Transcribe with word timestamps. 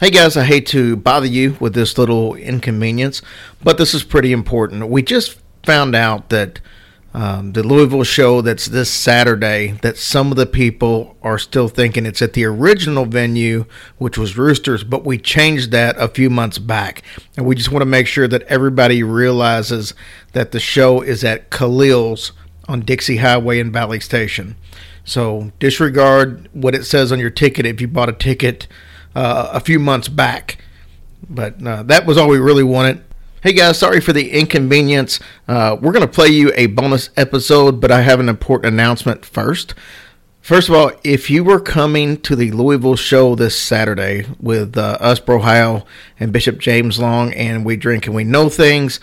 Hey 0.00 0.08
guys, 0.08 0.34
I 0.34 0.44
hate 0.44 0.64
to 0.68 0.96
bother 0.96 1.26
you 1.26 1.58
with 1.60 1.74
this 1.74 1.98
little 1.98 2.34
inconvenience, 2.34 3.20
but 3.62 3.76
this 3.76 3.92
is 3.92 4.02
pretty 4.02 4.32
important. 4.32 4.88
We 4.88 5.02
just 5.02 5.38
found 5.62 5.94
out 5.94 6.30
that 6.30 6.58
um, 7.12 7.52
the 7.52 7.62
Louisville 7.62 8.04
show 8.04 8.40
that's 8.40 8.64
this 8.64 8.90
Saturday, 8.90 9.72
that 9.82 9.98
some 9.98 10.30
of 10.30 10.38
the 10.38 10.46
people 10.46 11.18
are 11.22 11.38
still 11.38 11.68
thinking 11.68 12.06
it's 12.06 12.22
at 12.22 12.32
the 12.32 12.46
original 12.46 13.04
venue, 13.04 13.66
which 13.98 14.16
was 14.16 14.38
Roosters, 14.38 14.84
but 14.84 15.04
we 15.04 15.18
changed 15.18 15.70
that 15.72 15.98
a 15.98 16.08
few 16.08 16.30
months 16.30 16.56
back. 16.56 17.02
And 17.36 17.44
we 17.44 17.54
just 17.54 17.70
want 17.70 17.82
to 17.82 17.86
make 17.86 18.06
sure 18.06 18.26
that 18.26 18.44
everybody 18.44 19.02
realizes 19.02 19.92
that 20.32 20.52
the 20.52 20.60
show 20.60 21.02
is 21.02 21.22
at 21.24 21.50
Khalil's 21.50 22.32
on 22.66 22.80
Dixie 22.80 23.18
Highway 23.18 23.58
in 23.58 23.70
Valley 23.70 24.00
Station. 24.00 24.56
So 25.04 25.52
disregard 25.58 26.48
what 26.54 26.74
it 26.74 26.86
says 26.86 27.12
on 27.12 27.18
your 27.18 27.28
ticket 27.28 27.66
if 27.66 27.82
you 27.82 27.88
bought 27.88 28.08
a 28.08 28.14
ticket 28.14 28.66
uh, 29.14 29.50
a 29.52 29.60
few 29.60 29.78
months 29.78 30.08
back. 30.08 30.58
But 31.28 31.64
uh, 31.64 31.82
that 31.84 32.06
was 32.06 32.16
all 32.16 32.28
we 32.28 32.38
really 32.38 32.64
wanted. 32.64 33.04
Hey 33.42 33.52
guys, 33.52 33.78
sorry 33.78 34.00
for 34.00 34.12
the 34.12 34.32
inconvenience. 34.32 35.18
Uh, 35.48 35.76
we're 35.80 35.92
going 35.92 36.06
to 36.06 36.12
play 36.12 36.28
you 36.28 36.52
a 36.56 36.66
bonus 36.66 37.08
episode, 37.16 37.80
but 37.80 37.90
I 37.90 38.02
have 38.02 38.20
an 38.20 38.28
important 38.28 38.74
announcement 38.74 39.24
first. 39.24 39.74
First 40.42 40.68
of 40.68 40.74
all, 40.74 40.92
if 41.04 41.30
you 41.30 41.44
were 41.44 41.60
coming 41.60 42.20
to 42.22 42.34
the 42.34 42.50
Louisville 42.50 42.96
show 42.96 43.34
this 43.34 43.58
Saturday 43.58 44.26
with 44.40 44.76
uh, 44.76 44.98
us, 45.00 45.20
Brohio, 45.20 45.84
and 46.18 46.32
Bishop 46.32 46.58
James 46.58 46.98
Long, 46.98 47.32
and 47.34 47.64
We 47.64 47.76
Drink 47.76 48.06
and 48.06 48.14
We 48.14 48.24
Know 48.24 48.48
Things, 48.48 49.00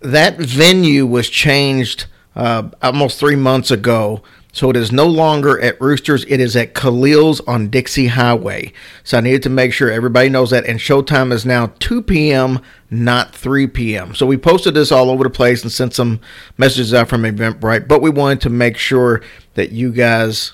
that 0.00 0.36
venue 0.36 1.06
was 1.06 1.30
changed 1.30 2.06
uh, 2.34 2.70
almost 2.82 3.18
three 3.20 3.36
months 3.36 3.70
ago 3.70 4.22
so 4.52 4.68
it 4.68 4.76
is 4.76 4.92
no 4.92 5.06
longer 5.06 5.58
at 5.60 5.80
Roosters. 5.80 6.26
It 6.28 6.38
is 6.38 6.54
at 6.56 6.74
Khalil's 6.74 7.40
on 7.40 7.68
Dixie 7.68 8.08
Highway. 8.08 8.74
So 9.02 9.16
I 9.16 9.22
needed 9.22 9.42
to 9.44 9.50
make 9.50 9.72
sure 9.72 9.90
everybody 9.90 10.28
knows 10.28 10.50
that. 10.50 10.66
And 10.66 10.78
showtime 10.78 11.32
is 11.32 11.46
now 11.46 11.72
2 11.78 12.02
p.m., 12.02 12.60
not 12.90 13.34
3 13.34 13.66
p.m. 13.68 14.14
So 14.14 14.26
we 14.26 14.36
posted 14.36 14.74
this 14.74 14.92
all 14.92 15.08
over 15.08 15.24
the 15.24 15.30
place 15.30 15.62
and 15.62 15.72
sent 15.72 15.94
some 15.94 16.20
messages 16.58 16.92
out 16.92 17.08
from 17.08 17.22
Eventbrite. 17.22 17.88
But 17.88 18.02
we 18.02 18.10
wanted 18.10 18.42
to 18.42 18.50
make 18.50 18.76
sure 18.76 19.22
that 19.54 19.72
you 19.72 19.90
guys 19.90 20.52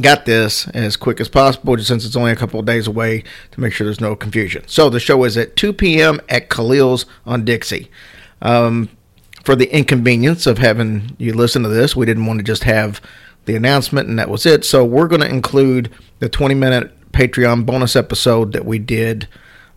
got 0.00 0.26
this 0.26 0.66
as 0.68 0.96
quick 0.96 1.20
as 1.20 1.28
possible, 1.28 1.76
just 1.76 1.88
since 1.88 2.04
it's 2.04 2.16
only 2.16 2.32
a 2.32 2.36
couple 2.36 2.58
of 2.58 2.66
days 2.66 2.88
away, 2.88 3.22
to 3.52 3.60
make 3.60 3.72
sure 3.72 3.84
there's 3.84 4.00
no 4.00 4.16
confusion. 4.16 4.64
So 4.66 4.90
the 4.90 5.00
show 5.00 5.22
is 5.22 5.36
at 5.36 5.54
2 5.54 5.72
p.m. 5.74 6.20
at 6.28 6.48
Khalil's 6.48 7.06
on 7.24 7.44
Dixie. 7.44 7.88
Um, 8.42 8.88
for 9.44 9.54
the 9.54 9.72
inconvenience 9.74 10.46
of 10.46 10.58
having 10.58 11.16
you 11.18 11.32
listen 11.32 11.62
to 11.62 11.68
this, 11.68 11.94
we 11.94 12.04
didn't 12.04 12.26
want 12.26 12.38
to 12.40 12.44
just 12.44 12.64
have 12.64 13.00
the 13.48 13.56
announcement, 13.56 14.08
and 14.08 14.18
that 14.20 14.28
was 14.28 14.46
it. 14.46 14.64
So 14.64 14.84
we're 14.84 15.08
going 15.08 15.22
to 15.22 15.28
include 15.28 15.90
the 16.20 16.28
20 16.28 16.54
minute 16.54 17.10
Patreon 17.10 17.66
bonus 17.66 17.96
episode 17.96 18.52
that 18.52 18.64
we 18.64 18.78
did 18.78 19.26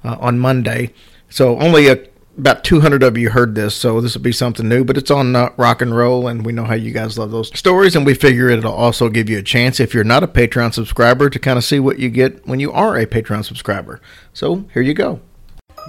uh, 0.04 0.18
on 0.20 0.38
Monday. 0.38 0.94
So 1.30 1.60
only 1.60 1.88
a, 1.88 2.06
about 2.38 2.64
200 2.64 3.02
of 3.02 3.18
you 3.18 3.32
heard 3.32 3.56
this, 3.56 3.74
so 3.74 4.02
this 4.02 4.14
will 4.14 4.22
be 4.22 4.32
something 4.32 4.68
new, 4.68 4.84
but 4.84 4.98
it's 4.98 5.10
on 5.10 5.36
uh, 5.36 5.50
rock 5.58 5.82
and 5.82 5.96
roll, 5.96 6.28
and 6.28 6.46
we 6.46 6.52
know 6.52 6.66
how 6.66 6.76
you 6.76 6.92
guys 6.92 7.18
love 7.18 7.32
those 7.32 7.58
stories, 7.58 7.96
and 7.96 8.06
we 8.06 8.14
figure 8.14 8.50
it'll 8.50 8.72
also 8.72 9.10
give 9.10 9.30
you 9.30 9.40
a 9.40 9.44
chance, 9.44 9.80
if 9.80 9.94
you're 9.94 10.04
not 10.04 10.24
a 10.24 10.28
Patreon 10.28 10.74
subscriber, 10.74 11.30
to 11.30 11.40
kind 11.40 11.58
of 11.58 11.64
see 11.64 11.80
what 11.80 12.00
you 12.00 12.10
get 12.10 12.46
when 12.46 12.60
you 12.60 12.72
are 12.72 12.98
a 12.98 13.06
Patreon 13.06 13.46
subscriber. 13.46 14.02
So 14.34 14.66
here 14.74 14.82
you 14.84 14.94
go. 14.94 15.22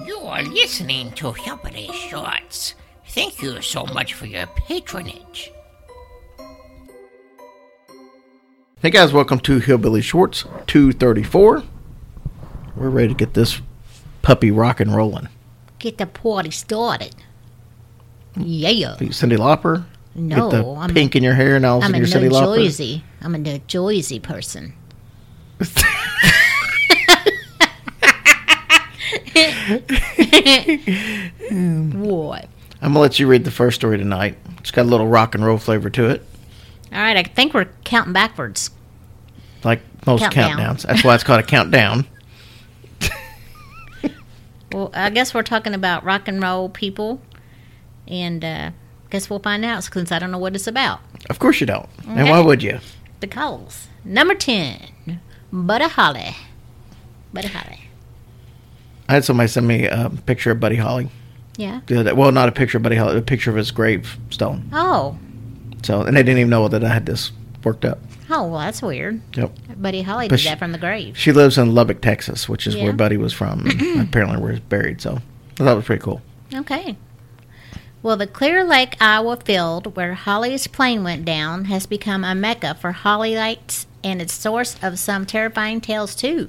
You 0.07 0.19
are 0.19 0.43
listening 0.43 1.13
to 1.13 1.33
Hillbilly 1.33 1.91
Shorts. 1.93 2.75
Thank 3.09 3.43
you 3.43 3.61
so 3.61 3.85
much 3.85 4.15
for 4.15 4.27
your 4.27 4.47
patronage. 4.47 5.53
Hey 8.83 8.91
guys, 8.91 9.13
welcome 9.13 9.39
to 9.39 9.61
Hillbilly 9.61 10.03
Shorts 10.03 10.43
234. 10.67 11.63
We're 12.75 12.91
ready 12.91 13.07
to 13.07 13.15
get 13.15 13.35
this 13.35 13.61
puppy 14.23 14.51
rock 14.51 14.81
and 14.81 14.93
rolling. 14.93 15.29
Get 15.79 15.99
the 15.99 16.07
party 16.07 16.51
started. 16.51 17.15
Yeah. 18.37 18.97
Are 18.99 19.05
you 19.05 19.11
Cyndi 19.11 19.37
Lauper? 19.37 19.85
No, 20.17 20.51
Get 20.51 20.63
the 20.63 20.69
I'm 20.69 20.93
pink 20.93 21.15
in 21.15 21.23
your 21.23 21.35
hair 21.35 21.55
and 21.55 21.65
all 21.65 21.79
of 21.79 21.85
a 21.85 21.87
I'm 21.87 21.93
sudden 21.93 22.05
a 22.05 22.09
you're 22.09 22.21
New 22.31 22.37
Cyndi 22.37 22.57
Lauper. 22.57 22.65
Jersey. 22.65 23.05
I'm 23.21 23.37
a 23.37 23.39
New 23.39 23.61
Jersey 23.69 24.19
person. 24.19 24.75
what? 32.03 32.49
I'm 32.81 32.95
gonna 32.95 32.99
let 32.99 33.21
you 33.21 33.29
read 33.29 33.45
the 33.45 33.53
first 33.53 33.77
story 33.77 33.97
tonight. 33.97 34.37
It's 34.59 34.73
got 34.73 34.83
a 34.83 34.91
little 34.91 35.07
rock 35.07 35.37
and 35.37 35.45
roll 35.45 35.59
flavor 35.59 35.89
to 35.91 36.11
it, 36.11 36.27
All 36.93 36.99
right, 36.99 37.17
I 37.17 37.23
think 37.23 37.55
we're 37.55 37.69
counting 37.85 38.13
backwards. 38.13 38.71
like 39.65 39.81
most 40.07 40.21
Countdown. 40.31 40.59
countdowns. 40.77 40.83
That's 40.83 41.03
why 41.05 41.15
it's 41.15 41.25
called 41.25 41.41
a 41.41 41.47
countdown. 41.47 42.07
Well, 44.73 44.91
I 44.95 45.11
guess 45.11 45.35
we're 45.35 45.43
talking 45.43 45.75
about 45.75 46.03
rock 46.03 46.29
and 46.29 46.41
roll 46.43 46.71
people, 46.71 47.21
and 48.09 48.43
uh, 48.43 48.71
guess 49.11 49.29
we'll 49.29 49.39
find 49.39 49.65
out 49.67 49.85
since 49.85 50.11
I 50.11 50.19
don't 50.19 50.31
know 50.31 50.39
what 50.39 50.55
it's 50.55 50.67
about. 50.67 51.01
Of 51.29 51.39
course 51.39 51.61
you 51.61 51.67
don't. 51.67 51.89
And 52.09 52.29
why 52.31 52.41
would 52.41 52.63
you? 52.63 52.79
The 53.21 53.27
calls. 53.27 53.89
Number 54.03 54.35
10, 54.35 55.21
Buddy 55.53 55.85
Holly. 55.85 56.35
Buddy 57.35 57.49
Holly. 57.49 57.81
I 59.11 59.15
had 59.15 59.25
somebody 59.27 59.49
send 59.49 59.69
me 59.69 59.85
a 59.87 60.11
picture 60.25 60.53
of 60.53 60.61
Buddy 60.61 60.77
Holly. 60.77 61.11
Yeah. 61.59 61.83
the 61.87 62.01
other 62.01 62.11
day. 62.11 62.17
Well, 62.17 62.33
not 62.33 62.49
a 62.49 62.53
picture 62.53 62.79
of 62.79 62.83
Buddy 62.83 62.97
Holly, 62.97 63.19
a 63.19 63.21
picture 63.23 63.51
of 63.51 63.57
his 63.57 63.71
gravestone. 63.73 64.71
Oh. 64.73 65.19
So, 65.83 66.03
and 66.03 66.17
they 66.17 66.23
didn't 66.23 66.39
even 66.39 66.51
know 66.51 66.69
that 66.69 66.85
I 66.85 66.89
had 66.89 67.07
this 67.07 67.33
worked 67.65 67.85
up. 67.85 67.99
Oh, 68.31 68.47
well, 68.49 68.61
that's 68.61 68.81
weird. 68.83 69.21
Yep. 69.35 69.53
Buddy 69.77 70.03
Holly 70.03 70.27
But 70.29 70.37
did 70.37 70.43
she- 70.43 70.49
that 70.49 70.59
from 70.59 70.73
the 70.73 70.79
grave. 70.79 71.17
She 71.19 71.33
lives 71.33 71.59
in 71.59 71.75
Lubbock, 71.75 72.01
Texas, 72.01 72.49
which 72.49 72.67
is 72.67 72.75
Yeah. 72.75 72.85
where 72.85 72.93
Buddy 72.93 73.17
was 73.17 73.33
from. 73.33 73.67
apparently, 74.01 74.39
where 74.41 74.53
he's 74.53 74.61
buried. 74.61 75.01
So, 75.01 75.19
I 75.61 75.65
thought 75.65 75.73
it 75.73 75.77
was 75.77 75.85
pretty 75.85 76.03
cool. 76.03 76.23
Okay. 76.55 76.97
Well, 78.03 78.17
the 78.17 78.27
Clear 78.27 78.65
Lake, 78.65 78.97
Iowa 79.01 79.37
field 79.37 79.95
where 79.97 80.15
Holly's 80.15 80.67
plane 80.67 81.05
went 81.05 81.25
down 81.25 81.67
has 81.67 81.87
become 81.87 82.25
a 82.25 82.35
mecca 82.35 82.75
for 82.75 82.93
Hollyites 82.93 83.87
and 84.03 84.21
its 84.21 84.33
source 84.35 84.77
of 84.83 84.99
some 84.99 85.25
terrifying 85.25 85.81
tales, 85.81 86.15
too. 86.17 86.49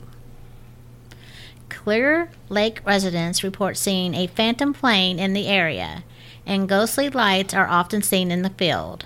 Clear 1.69 2.29
Lake 2.49 2.81
residents 2.85 3.43
report 3.43 3.77
seeing 3.77 4.13
a 4.15 4.27
phantom 4.27 4.73
plane 4.73 5.19
in 5.19 5.33
the 5.33 5.47
area, 5.47 6.03
and 6.45 6.69
ghostly 6.69 7.09
lights 7.09 7.53
are 7.53 7.67
often 7.67 8.01
seen 8.01 8.31
in 8.31 8.41
the 8.41 8.49
field. 8.51 9.05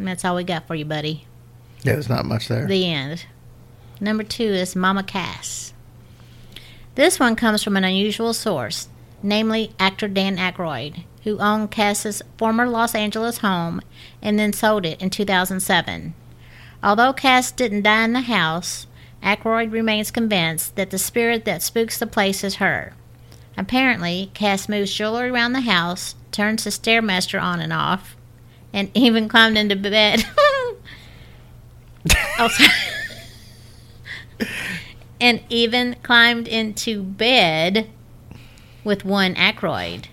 And 0.00 0.08
that's 0.08 0.24
all 0.24 0.34
we 0.34 0.44
got 0.44 0.66
for 0.66 0.74
you, 0.74 0.86
buddy. 0.86 1.26
Yeah, 1.82 1.92
there's 1.92 2.08
not 2.08 2.24
much 2.24 2.48
there. 2.48 2.66
The 2.66 2.90
end. 2.90 3.26
Number 4.00 4.22
two 4.22 4.44
is 4.44 4.74
Mama 4.74 5.02
Cass. 5.02 5.74
This 6.94 7.20
one 7.20 7.36
comes 7.36 7.62
from 7.62 7.76
an 7.76 7.84
unusual 7.84 8.32
source, 8.32 8.88
namely 9.22 9.72
actor 9.78 10.08
Dan 10.08 10.38
Aykroyd, 10.38 11.04
who 11.24 11.38
owned 11.38 11.70
Cass's 11.70 12.22
former 12.38 12.66
Los 12.66 12.94
Angeles 12.94 13.38
home 13.38 13.82
and 14.22 14.38
then 14.38 14.54
sold 14.54 14.86
it 14.86 15.00
in 15.02 15.10
2007. 15.10 16.14
Although 16.82 17.12
Cass 17.12 17.52
didn't 17.52 17.82
die 17.82 18.04
in 18.04 18.14
the 18.14 18.22
house, 18.22 18.86
Aykroyd 19.22 19.70
remains 19.70 20.10
convinced 20.10 20.76
that 20.76 20.88
the 20.88 20.98
spirit 20.98 21.44
that 21.44 21.62
spooks 21.62 21.98
the 21.98 22.06
place 22.06 22.42
is 22.42 22.54
her. 22.54 22.94
Apparently, 23.54 24.30
Cass 24.32 24.66
moves 24.66 24.94
jewelry 24.94 25.28
around 25.28 25.52
the 25.52 25.60
house, 25.60 26.14
turns 26.32 26.64
the 26.64 26.70
stairmaster 26.70 27.40
on 27.40 27.60
and 27.60 27.74
off, 27.74 28.16
and 28.72 28.90
even 28.94 29.28
climbed 29.28 29.56
into 29.56 29.76
bed. 29.76 30.24
Oh, 32.38 32.48
and 35.20 35.42
even 35.50 35.96
climbed 36.02 36.48
into 36.48 37.02
bed 37.02 37.90
with 38.82 39.04
one 39.04 39.34
Aykroyd. 39.34 40.06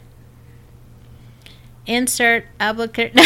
Insert 1.85 2.43
obligatory. 2.59 3.13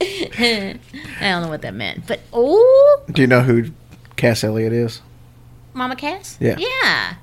I 0.00 0.78
don't 1.20 1.42
know 1.42 1.48
what 1.48 1.62
that 1.62 1.74
meant, 1.74 2.06
but 2.06 2.20
oh, 2.32 3.02
Do 3.10 3.20
you 3.22 3.26
know 3.26 3.40
who 3.42 3.72
Cass 4.14 4.44
Elliot 4.44 4.72
is? 4.72 5.02
Mama 5.74 5.96
Cass. 5.96 6.36
Yeah. 6.38 6.56
Yeah. 6.58 7.14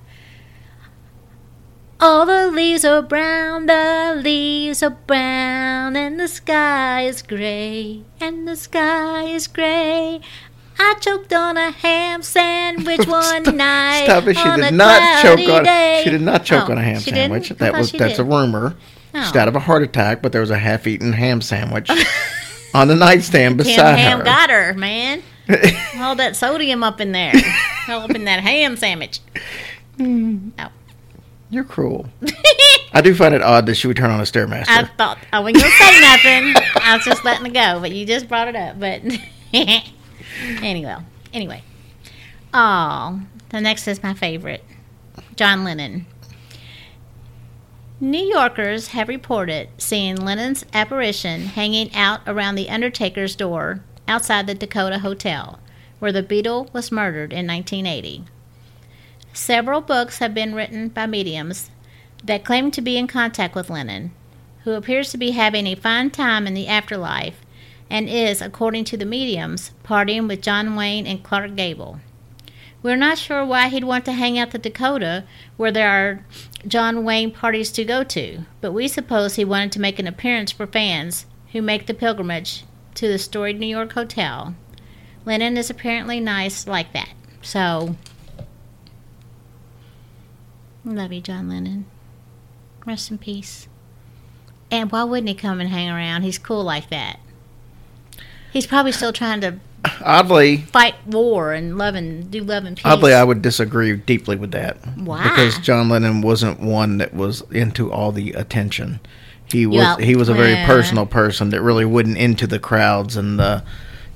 All 1.99 2.25
the 2.25 2.51
leaves 2.51 2.83
are 2.83 3.01
brown, 3.01 3.67
the 3.67 4.19
leaves 4.21 4.83
are 4.83 4.89
brown, 4.89 5.95
and 5.95 6.19
the 6.19 6.27
sky 6.27 7.03
is 7.03 7.21
gray, 7.21 8.03
and 8.19 8.47
the 8.47 8.55
sky 8.57 9.23
is 9.23 9.47
gray. 9.47 10.19
I 10.77 10.95
choked 10.99 11.31
on 11.31 11.55
a 11.55 11.71
ham 11.71 12.21
sandwich 12.21 13.07
one 13.07 13.43
Stop- 13.45 13.55
night. 13.55 14.03
Stop 14.05 14.27
it! 14.27 14.35
She 14.37 14.43
did 14.61 14.73
not 14.73 15.21
choke 15.23 15.39
on. 15.49 15.63
day. 15.63 16.01
She 16.03 16.09
did 16.09 16.21
not 16.21 16.43
choke 16.43 16.67
Oh, 16.69 16.73
on 16.73 16.77
a 16.77 16.81
ham 16.81 16.99
she 16.99 17.11
didn't? 17.11 17.31
sandwich. 17.43 17.49
That 17.59 17.73
was 17.73 17.89
she 17.91 17.97
that's 17.97 18.17
did. 18.17 18.19
a 18.21 18.23
rumor. 18.25 18.75
She 19.13 19.19
Oh. 19.21 19.31
died 19.31 19.47
of 19.47 19.55
a 19.55 19.61
heart 19.61 19.81
attack, 19.81 20.21
but 20.21 20.33
there 20.33 20.41
was 20.41 20.49
a 20.51 20.57
half-eaten 20.57 21.13
ham 21.13 21.39
sandwich 21.39 21.89
on 22.73 22.89
the 22.89 22.95
nightstand 22.95 23.57
beside 23.57 23.97
Ham 23.97 24.19
her. 24.19 24.25
Ham 24.25 24.25
got 24.25 24.49
her, 24.49 24.73
man. 24.73 25.23
All 25.99 26.15
that 26.15 26.35
sodium 26.35 26.83
up 26.83 26.99
in 26.99 27.13
there. 27.13 27.33
All 27.87 28.01
up 28.01 28.11
in 28.11 28.25
that 28.25 28.41
ham 28.41 28.75
sandwich. 28.75 29.21
Oh. 29.97 30.51
You're 31.49 31.63
cruel. 31.63 32.09
I 32.93 33.01
do 33.01 33.13
find 33.13 33.33
it 33.33 33.41
odd 33.41 33.65
that 33.65 33.75
she 33.75 33.87
would 33.87 33.97
turn 33.97 34.09
on 34.09 34.19
a 34.19 34.23
stairmaster. 34.23 34.69
I 34.69 34.85
thought 34.85 35.17
I 35.31 35.39
wasn't 35.39 35.63
gonna 35.63 35.75
say 35.75 36.01
nothing. 36.01 36.53
I 36.81 36.95
was 36.95 37.05
just 37.05 37.25
letting 37.25 37.45
it 37.45 37.53
go, 37.53 37.79
but 37.79 37.91
you 37.91 38.05
just 38.05 38.27
brought 38.27 38.47
it 38.47 38.55
up. 38.55 38.79
But 38.79 39.01
anyway, 39.53 40.97
anyway. 41.33 41.63
Oh, 42.53 43.21
the 43.49 43.61
next 43.61 43.87
is 43.87 44.01
my 44.01 44.13
favorite 44.13 44.63
John 45.35 45.63
Lennon. 45.63 46.05
New 47.99 48.23
Yorkers 48.25 48.89
have 48.89 49.07
reported 49.07 49.69
seeing 49.77 50.15
Lennon's 50.15 50.65
apparition 50.73 51.41
hanging 51.41 51.93
out 51.93 52.21
around 52.27 52.55
the 52.55 52.69
Undertaker's 52.69 53.35
door 53.35 53.83
outside 54.07 54.47
the 54.47 54.55
Dakota 54.55 54.99
Hotel, 54.99 55.59
where 55.99 56.11
the 56.11 56.23
Beatle 56.23 56.73
was 56.73 56.91
murdered 56.91 57.31
in 57.31 57.47
1980. 57.47 58.25
Several 59.35 59.81
books 59.81 60.19
have 60.19 60.33
been 60.33 60.55
written 60.55 60.87
by 60.87 61.07
mediums 61.07 61.69
that 62.23 62.45
claim 62.45 62.71
to 62.71 62.81
be 62.81 62.97
in 62.97 63.05
contact 63.05 63.53
with 63.53 63.69
Lennon, 63.69 64.13
who 64.63 64.71
appears 64.71 65.11
to 65.11 65.17
be 65.17 65.31
having 65.31 65.67
a 65.67 65.75
fine 65.75 66.09
time 66.09 66.47
in 66.47 66.53
the 66.53 66.69
afterlife 66.69 67.41
and 67.89 68.07
is, 68.07 68.41
according 68.41 68.85
to 68.85 68.97
the 68.97 69.05
mediums, 69.05 69.71
partying 69.83 70.29
with 70.29 70.41
John 70.41 70.77
Wayne 70.77 71.05
and 71.05 71.21
Clark 71.21 71.57
Gable. 71.57 71.99
We're 72.81 72.95
not 72.95 73.17
sure 73.17 73.43
why 73.43 73.67
he'd 73.67 73.83
want 73.83 74.05
to 74.05 74.13
hang 74.13 74.39
out 74.39 74.51
the 74.51 74.57
Dakota 74.57 75.25
where 75.57 75.71
there 75.71 75.89
are 75.89 76.25
John 76.65 77.03
Wayne 77.03 77.31
parties 77.31 77.73
to 77.73 77.83
go 77.83 78.05
to, 78.05 78.45
but 78.61 78.71
we 78.71 78.87
suppose 78.87 79.35
he 79.35 79.43
wanted 79.43 79.73
to 79.73 79.81
make 79.81 79.99
an 79.99 80.07
appearance 80.07 80.53
for 80.53 80.65
fans 80.65 81.25
who 81.51 81.61
make 81.61 81.87
the 81.87 81.93
pilgrimage 81.93 82.63
to 82.93 83.09
the 83.09 83.19
storied 83.19 83.59
New 83.59 83.67
York 83.67 83.91
hotel. 83.91 84.55
Lennon 85.25 85.57
is 85.57 85.69
apparently 85.69 86.21
nice 86.21 86.67
like 86.67 86.93
that. 86.93 87.09
So, 87.41 87.97
love 90.93 91.11
you, 91.11 91.21
John 91.21 91.49
Lennon. 91.49 91.85
Rest 92.85 93.09
in 93.11 93.17
peace. 93.17 93.67
And 94.71 94.91
why 94.91 95.03
wouldn't 95.03 95.29
he 95.29 95.35
come 95.35 95.59
and 95.59 95.69
hang 95.69 95.89
around? 95.89 96.23
He's 96.23 96.37
cool 96.37 96.63
like 96.63 96.89
that. 96.89 97.19
He's 98.51 98.67
probably 98.67 98.91
still 98.91 99.11
trying 99.13 99.41
to 99.41 99.59
Oddly, 100.01 100.57
fight 100.57 100.95
war 101.05 101.53
and 101.53 101.77
love 101.77 101.95
and 101.95 102.31
do 102.31 102.43
love 102.43 102.65
and 102.65 102.75
peace. 102.75 102.85
oddly, 102.85 103.13
I 103.13 103.23
would 103.23 103.41
disagree 103.41 103.95
deeply 103.95 104.35
with 104.35 104.51
that. 104.51 104.77
Why? 104.97 105.23
Because 105.23 105.59
John 105.59 105.89
Lennon 105.89 106.21
wasn't 106.21 106.59
one 106.59 106.97
that 106.97 107.13
was 107.13 107.41
into 107.51 107.91
all 107.91 108.11
the 108.11 108.31
attention. 108.33 108.99
He 109.51 109.65
was 109.67 109.77
Yeah, 109.77 109.97
he 109.97 110.15
was 110.15 110.29
a 110.29 110.33
very 110.33 110.53
yeah. 110.53 110.65
personal 110.65 111.05
person 111.05 111.49
that 111.49 111.61
really 111.61 111.85
wouldn't 111.85 112.17
into 112.17 112.47
the 112.47 112.57
crowds, 112.57 113.15
and 113.15 113.39
the, 113.39 113.63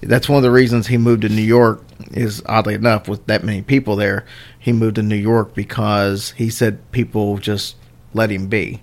that's 0.02 0.28
one 0.28 0.38
of 0.38 0.44
the 0.44 0.52
reasons 0.52 0.88
he 0.88 0.98
moved 0.98 1.22
to 1.22 1.30
New 1.30 1.42
York. 1.42 1.84
Is 2.12 2.42
oddly 2.46 2.76
enough, 2.76 3.08
with 3.10 3.26
that 3.28 3.44
many 3.44 3.62
people 3.62 3.96
there, 3.98 4.26
he 4.58 4.72
moved 4.72 4.96
to 4.96 5.04
New 5.04 5.16
York 5.18 5.54
because 5.54 6.32
he 6.32 6.50
said 6.50 6.90
people 6.92 7.38
just 7.38 7.76
let 8.14 8.32
him 8.32 8.48
be. 8.48 8.82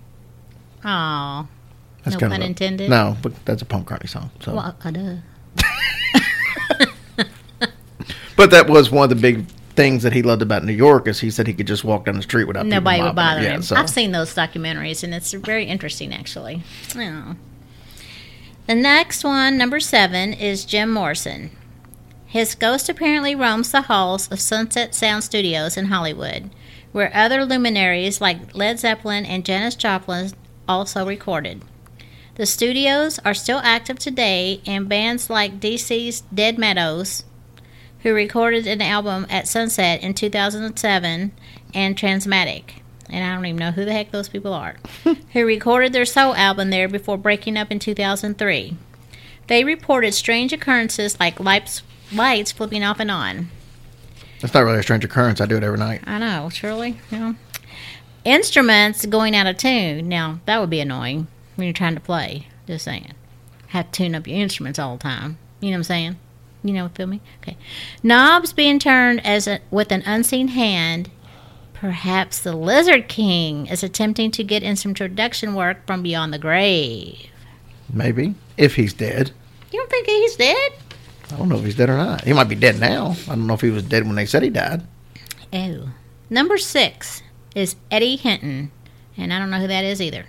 Aw. 0.84 1.46
That's 2.04 2.14
No 2.14 2.20
kind 2.20 2.32
pun 2.32 2.40
of 2.42 2.44
a- 2.44 2.48
intended. 2.50 2.90
No, 2.90 3.16
but 3.22 3.32
that's 3.46 3.62
a 3.62 3.64
Paul 3.64 3.82
McCartney 3.84 4.08
song. 4.08 4.30
So, 4.40 4.54
Well, 4.54 4.76
uh, 4.84 4.90
duh. 4.90 5.16
but 8.36 8.50
that 8.50 8.68
was 8.68 8.90
one 8.90 9.04
of 9.04 9.08
the 9.10 9.16
big 9.20 9.46
things 9.74 10.02
that 10.02 10.12
he 10.12 10.22
loved 10.22 10.42
about 10.42 10.64
New 10.64 10.72
York 10.72 11.06
is 11.08 11.20
he 11.20 11.30
said 11.30 11.46
he 11.46 11.54
could 11.54 11.66
just 11.66 11.84
walk 11.84 12.04
down 12.06 12.16
the 12.16 12.22
street 12.22 12.44
without 12.44 12.66
Nobody 12.66 13.02
would 13.02 13.14
bother 13.14 13.42
Yeah, 13.42 13.54
him. 13.56 13.62
so- 13.62 13.76
I've 13.76 13.90
seen 13.90 14.12
those 14.12 14.34
documentaries, 14.34 15.02
and 15.02 15.14
it's 15.14 15.32
very 15.32 15.64
interesting, 15.64 16.12
actually. 16.14 16.62
Oh. 16.96 17.36
The 18.66 18.74
next 18.74 19.22
one, 19.24 19.56
number 19.56 19.80
seven, 19.80 20.32
is 20.32 20.64
Jim 20.64 20.92
Morrison. 20.92 21.50
His 22.26 22.54
ghost 22.54 22.88
apparently 22.88 23.34
roams 23.34 23.70
the 23.70 23.82
halls 23.82 24.28
of 24.28 24.40
Sunset 24.40 24.94
Sound 24.94 25.24
Studios 25.24 25.76
in 25.76 25.86
Hollywood, 25.86 26.50
where 26.92 27.14
other 27.14 27.44
luminaries 27.44 28.20
like 28.20 28.54
Led 28.54 28.78
Zeppelin 28.78 29.24
and 29.24 29.44
Janis 29.44 29.76
Joplin 29.76 30.32
also 30.68 31.06
recorded. 31.06 31.62
The 32.34 32.46
studios 32.46 33.18
are 33.24 33.32
still 33.32 33.60
active 33.62 33.98
today, 33.98 34.60
and 34.66 34.88
bands 34.88 35.30
like 35.30 35.60
DC's 35.60 36.22
Dead 36.34 36.58
Meadows, 36.58 37.24
who 38.00 38.12
recorded 38.12 38.66
an 38.66 38.82
album 38.82 39.26
at 39.30 39.48
Sunset 39.48 40.02
in 40.02 40.12
2007, 40.12 41.32
and 41.74 41.96
Transmatic, 41.96 42.82
and 43.08 43.24
I 43.24 43.34
don't 43.34 43.46
even 43.46 43.58
know 43.58 43.70
who 43.70 43.84
the 43.84 43.92
heck 43.92 44.10
those 44.10 44.28
people 44.28 44.52
are, 44.52 44.76
who 45.32 45.46
recorded 45.46 45.92
their 45.92 46.04
solo 46.04 46.34
album 46.34 46.70
there 46.70 46.88
before 46.88 47.16
breaking 47.16 47.56
up 47.56 47.70
in 47.70 47.78
2003. 47.78 48.76
They 49.46 49.64
reported 49.64 50.12
strange 50.12 50.52
occurrences 50.52 51.18
like 51.18 51.40
lights, 51.40 51.82
lights 52.12 52.52
flipping 52.52 52.82
off 52.82 53.00
and 53.00 53.10
on. 53.10 53.48
That's 54.40 54.52
not 54.54 54.64
really 54.64 54.78
a 54.78 54.82
strange 54.82 55.04
occurrence. 55.04 55.40
I 55.40 55.46
do 55.46 55.56
it 55.56 55.62
every 55.62 55.78
night. 55.78 56.02
I 56.04 56.18
know, 56.18 56.48
surely. 56.50 56.98
Know. 57.10 57.34
Instruments 58.24 59.06
going 59.06 59.34
out 59.34 59.46
of 59.46 59.56
tune. 59.56 60.08
Now, 60.08 60.40
that 60.46 60.60
would 60.60 60.70
be 60.70 60.80
annoying 60.80 61.26
when 61.54 61.66
you're 61.66 61.72
trying 61.72 61.94
to 61.94 62.00
play. 62.00 62.48
Just 62.66 62.84
saying. 62.84 63.12
Have 63.68 63.90
to 63.90 64.02
tune 64.02 64.14
up 64.14 64.26
your 64.26 64.38
instruments 64.38 64.78
all 64.78 64.96
the 64.96 65.02
time. 65.02 65.38
You 65.60 65.70
know 65.70 65.76
what 65.76 65.78
I'm 65.78 65.84
saying? 65.84 66.18
You 66.62 66.72
know, 66.72 66.82
what 66.84 66.92
I 66.92 66.96
feel 66.96 67.06
me? 67.06 67.20
Okay. 67.42 67.56
Knobs 68.02 68.52
being 68.52 68.78
turned 68.78 69.24
as 69.24 69.46
a, 69.46 69.60
with 69.70 69.92
an 69.92 70.02
unseen 70.04 70.48
hand. 70.48 71.10
Perhaps 71.74 72.40
the 72.40 72.54
Lizard 72.56 73.08
King 73.08 73.66
is 73.66 73.82
attempting 73.82 74.30
to 74.32 74.42
get 74.42 74.62
in 74.62 74.76
some 74.76 74.90
introduction 74.90 75.54
work 75.54 75.86
from 75.86 76.02
beyond 76.02 76.32
the 76.32 76.38
grave. 76.38 77.26
Maybe 77.92 78.34
if 78.56 78.74
he's 78.76 78.92
dead. 78.92 79.30
You 79.70 79.78
don't 79.78 79.90
think 79.90 80.06
he's 80.06 80.36
dead? 80.36 80.72
I 81.32 81.36
don't 81.36 81.48
know 81.48 81.56
if 81.56 81.64
he's 81.64 81.74
dead 81.74 81.90
or 81.90 81.96
not. 81.96 82.24
He 82.24 82.32
might 82.32 82.48
be 82.48 82.54
dead 82.54 82.78
now. 82.78 83.16
I 83.26 83.30
don't 83.30 83.46
know 83.46 83.54
if 83.54 83.60
he 83.60 83.70
was 83.70 83.82
dead 83.82 84.06
when 84.06 84.14
they 84.14 84.26
said 84.26 84.42
he 84.42 84.50
died. 84.50 84.82
Oh. 85.52 85.90
Number 86.30 86.58
six 86.58 87.22
is 87.54 87.76
Eddie 87.90 88.16
Hinton, 88.16 88.70
and 89.16 89.32
I 89.32 89.38
don't 89.38 89.50
know 89.50 89.60
who 89.60 89.66
that 89.68 89.84
is 89.84 90.00
either. 90.00 90.26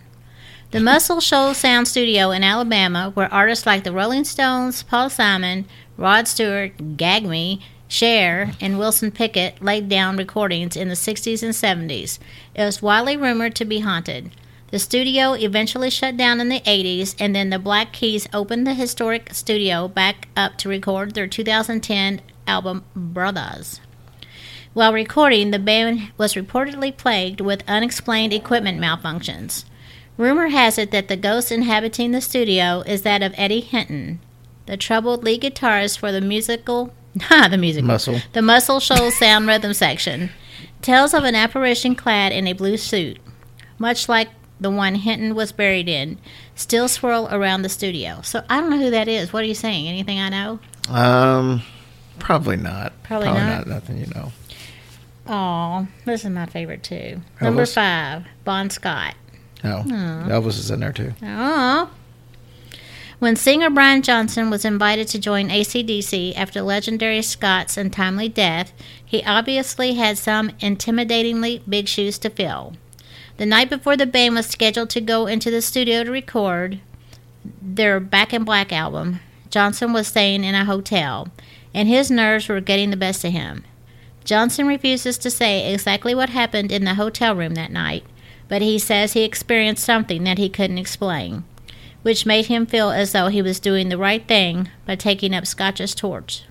The 0.72 0.80
Muscle 0.80 1.22
Shoals 1.22 1.58
Sound 1.58 1.88
Studio 1.88 2.32
in 2.32 2.44
Alabama, 2.44 3.12
where 3.14 3.34
artists 3.34 3.66
like 3.66 3.84
the 3.84 3.92
Rolling 3.94 4.26
Stones, 4.26 4.84
Paul 4.84 5.10
Simon, 5.10 5.66
Rod 5.98 6.28
Stewart, 6.28 6.98
Gag 6.98 7.26
Me, 7.26 7.62
Cher, 7.88 8.52
and 8.60 8.78
Wilson 8.78 9.12
Pickett 9.12 9.62
laid 9.62 9.88
down 9.88 10.18
recordings 10.18 10.76
in 10.76 10.90
the 10.90 10.96
60s 10.96 11.42
and 11.42 11.90
70s. 11.90 12.20
It 12.54 12.64
was 12.64 12.82
widely 12.82 13.16
rumored 13.16 13.56
to 13.56 13.66
be 13.66 13.80
haunted. 13.80 14.32
The 14.70 14.80
studio 14.80 15.32
eventually 15.32 15.90
shut 15.90 16.18
down 16.18 16.42
in 16.42 16.50
the 16.50 16.60
80s, 16.60 17.16
and 17.20 17.34
then 17.34 17.50
the 17.50 17.60
Black 17.60 17.94
Keys 17.94 18.28
opened 18.34 18.68
the 18.68 18.74
historic 18.74 19.34
studio 19.34 19.88
back 19.88 20.28
up 20.36 20.58
to 20.58 20.70
record 20.70 21.14
their 21.14 21.28
2010 21.28 22.22
album 22.46 22.84
Brothers. 22.94 23.80
While 24.74 24.92
recording, 24.92 25.52
the 25.52 25.60
band 25.60 26.12
was 26.18 26.34
reportedly 26.34 26.96
plagued 26.96 27.40
with 27.40 27.64
unexplained 27.68 28.34
equipment 28.34 28.80
malfunctions. 28.80 29.64
Rumor 30.18 30.50
has 30.50 30.78
it 30.78 30.92
that 30.92 31.08
the 31.08 31.16
ghost 31.16 31.52
inhabiting 31.52 32.12
the 32.12 32.22
studio 32.22 32.84
is 32.86 33.04
that 33.04 33.24
of 33.24 33.34
Eddie 33.38 33.62
Hinton, 33.62 34.20
the 34.66 34.76
troubled 34.76 35.24
lead 35.24 35.44
guitarist 35.44 35.98
for 35.98 36.12
the 36.12 36.22
musical, 36.22 36.94
the 37.16 37.58
musical, 37.58 37.88
Muscle. 37.88 38.20
the 38.34 38.42
Muscle 38.42 38.82
Shoals 38.82 39.18
Sound 39.18 39.48
Rhythm 39.48 39.74
section. 39.74 40.30
Tells 40.82 41.14
of 41.14 41.24
an 41.24 41.36
apparition 41.36 41.96
clad 41.96 42.34
in 42.34 42.48
a 42.48 42.54
blue 42.54 42.78
suit, 42.78 43.20
much 43.80 44.10
like 44.10 44.30
the 44.60 44.70
one 44.70 44.96
Hinton 44.96 45.36
was 45.36 45.52
buried 45.52 45.88
in, 45.88 46.18
still 46.56 46.88
swirl 46.88 47.28
around 47.32 47.62
the 47.62 47.70
studio. 47.70 48.22
So 48.24 48.44
I 48.50 48.60
don't 48.60 48.70
know 48.70 48.80
who 48.80 48.92
that 48.92 49.08
is. 49.08 49.32
What 49.32 49.44
are 49.44 49.48
you 49.48 49.56
saying? 49.56 49.88
Anything 49.88 50.20
I 50.20 50.30
know? 50.30 50.60
Um, 50.90 51.62
probably 52.20 52.58
not. 52.58 52.94
Probably 53.04 53.28
not. 53.28 53.68
Nothing 53.68 53.98
you 53.98 54.08
know. 54.08 54.32
Oh, 55.28 55.88
this 56.06 56.24
is 56.24 56.30
my 56.30 56.46
favorite 56.46 56.84
too. 56.84 57.22
Number 57.42 57.66
five, 57.66 58.26
Bon 58.46 58.70
Scott. 58.70 59.16
No, 59.64 59.84
Elvis 59.86 60.60
is 60.60 60.72
in 60.72 60.80
there 60.80 60.94
too. 60.94 61.14
Oh. 61.22 61.90
When 63.20 63.36
singer 63.36 63.72
Brian 63.72 64.04
Johnson 64.04 64.52
was 64.52 64.64
invited 64.64 65.08
to 65.10 65.20
join 65.20 65.50
ACDC 65.50 66.36
after 66.36 66.62
legendary 66.62 67.24
Scott's 67.24 67.76
untimely 67.76 68.30
death, 68.30 68.72
he 69.04 69.24
obviously 69.24 69.96
had 69.96 70.20
some 70.20 70.50
intimidatingly 70.62 71.62
big 71.68 71.88
shoes 71.88 72.20
to 72.20 72.30
fill. 72.30 72.74
The 73.38 73.46
night 73.46 73.70
before 73.70 73.96
the 73.96 74.08
band 74.08 74.36
was 74.36 74.48
scheduled 74.48 74.90
to 74.92 75.02
go 75.02 75.28
into 75.28 75.52
the 75.52 75.62
studio 75.62 76.04
to 76.04 76.12
record 76.12 76.80
their 77.62 78.00
Back 78.00 78.34
in 78.34 78.44
Black 78.44 78.74
album, 78.74 79.20
Johnson 79.50 79.94
was 79.94 80.08
staying 80.08 80.44
in 80.44 80.56
a 80.56 80.66
hotel, 80.66 81.28
and 81.74 81.88
his 81.88 82.10
nerves 82.10 82.50
were 82.50 82.62
getting 82.62 82.90
the 82.90 82.98
best 82.98 83.24
of 83.24 83.32
him. 83.32 83.64
Johnson 84.24 84.68
refuses 84.68 85.18
to 85.20 85.30
say 85.30 85.72
exactly 85.72 86.14
what 86.16 86.30
happened 86.30 86.72
in 86.72 86.84
the 86.84 86.96
hotel 86.96 87.36
room 87.36 87.54
that 87.54 87.72
night, 87.72 88.04
but 88.50 88.62
he 88.62 88.80
says 88.80 89.14
he 89.14 89.24
experienced 89.24 89.86
something 89.86 90.24
that 90.24 90.40
he 90.40 90.50
couldn't 90.50 90.80
explain, 90.80 91.44
which 92.02 92.26
made 92.26 92.48
him 92.48 92.66
feel 92.66 92.90
as 92.90 93.12
though 93.12 93.28
he 93.28 93.42
was 93.42 93.60
doing 93.60 93.90
the 93.90 93.98
right 93.98 94.28
thing 94.28 94.70
by 94.86 94.96
taking 94.96 95.36
up 95.36 95.46
Scotch's 95.46 95.94
torch. 95.94 96.44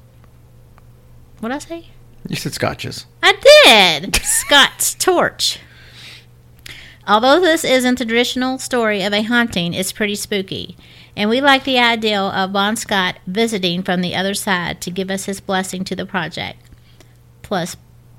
What'd 1.40 1.54
I 1.54 1.58
say? 1.58 1.88
You 2.28 2.36
said 2.36 2.54
scotches. 2.54 3.06
I 3.22 4.00
did! 4.02 4.16
Scott's 4.22 4.94
torch. 4.94 5.58
Although 7.06 7.40
this 7.40 7.64
isn't 7.64 7.98
the 7.98 8.04
traditional 8.04 8.58
story 8.58 9.02
of 9.02 9.12
a 9.12 9.22
haunting, 9.22 9.74
it's 9.74 9.92
pretty 9.92 10.16
spooky. 10.16 10.76
And 11.16 11.30
we 11.30 11.40
like 11.40 11.64
the 11.64 11.78
idea 11.78 12.20
of 12.20 12.52
Bon 12.52 12.76
Scott 12.76 13.18
visiting 13.26 13.82
from 13.82 14.00
the 14.00 14.14
other 14.14 14.34
side 14.34 14.80
to 14.82 14.90
give 14.90 15.10
us 15.10 15.26
his 15.26 15.40
blessing 15.40 15.84
to 15.84 15.96
the 15.96 16.04
project. 16.04 16.58
Plus, 17.42 17.76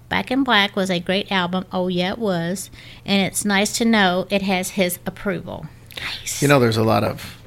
Back 0.10 0.32
in 0.32 0.46
Black 0.46 0.76
was 0.76 0.90
a 0.90 1.02
great 1.02 1.30
album. 1.32 1.66
Oh, 1.72 1.90
yeah, 1.90 2.14
it 2.14 2.18
was. 2.18 2.72
And 3.06 3.22
it's 3.28 3.44
nice 3.44 3.78
to 3.78 3.86
know 3.86 4.26
it 4.30 4.42
has 4.42 4.72
his 4.72 5.00
approval. 5.06 5.66
Nice. 5.98 6.42
You 6.42 6.48
know, 6.48 6.60
there's 6.60 6.78
a 6.78 6.84
lot 6.84 7.04
of 7.04 7.42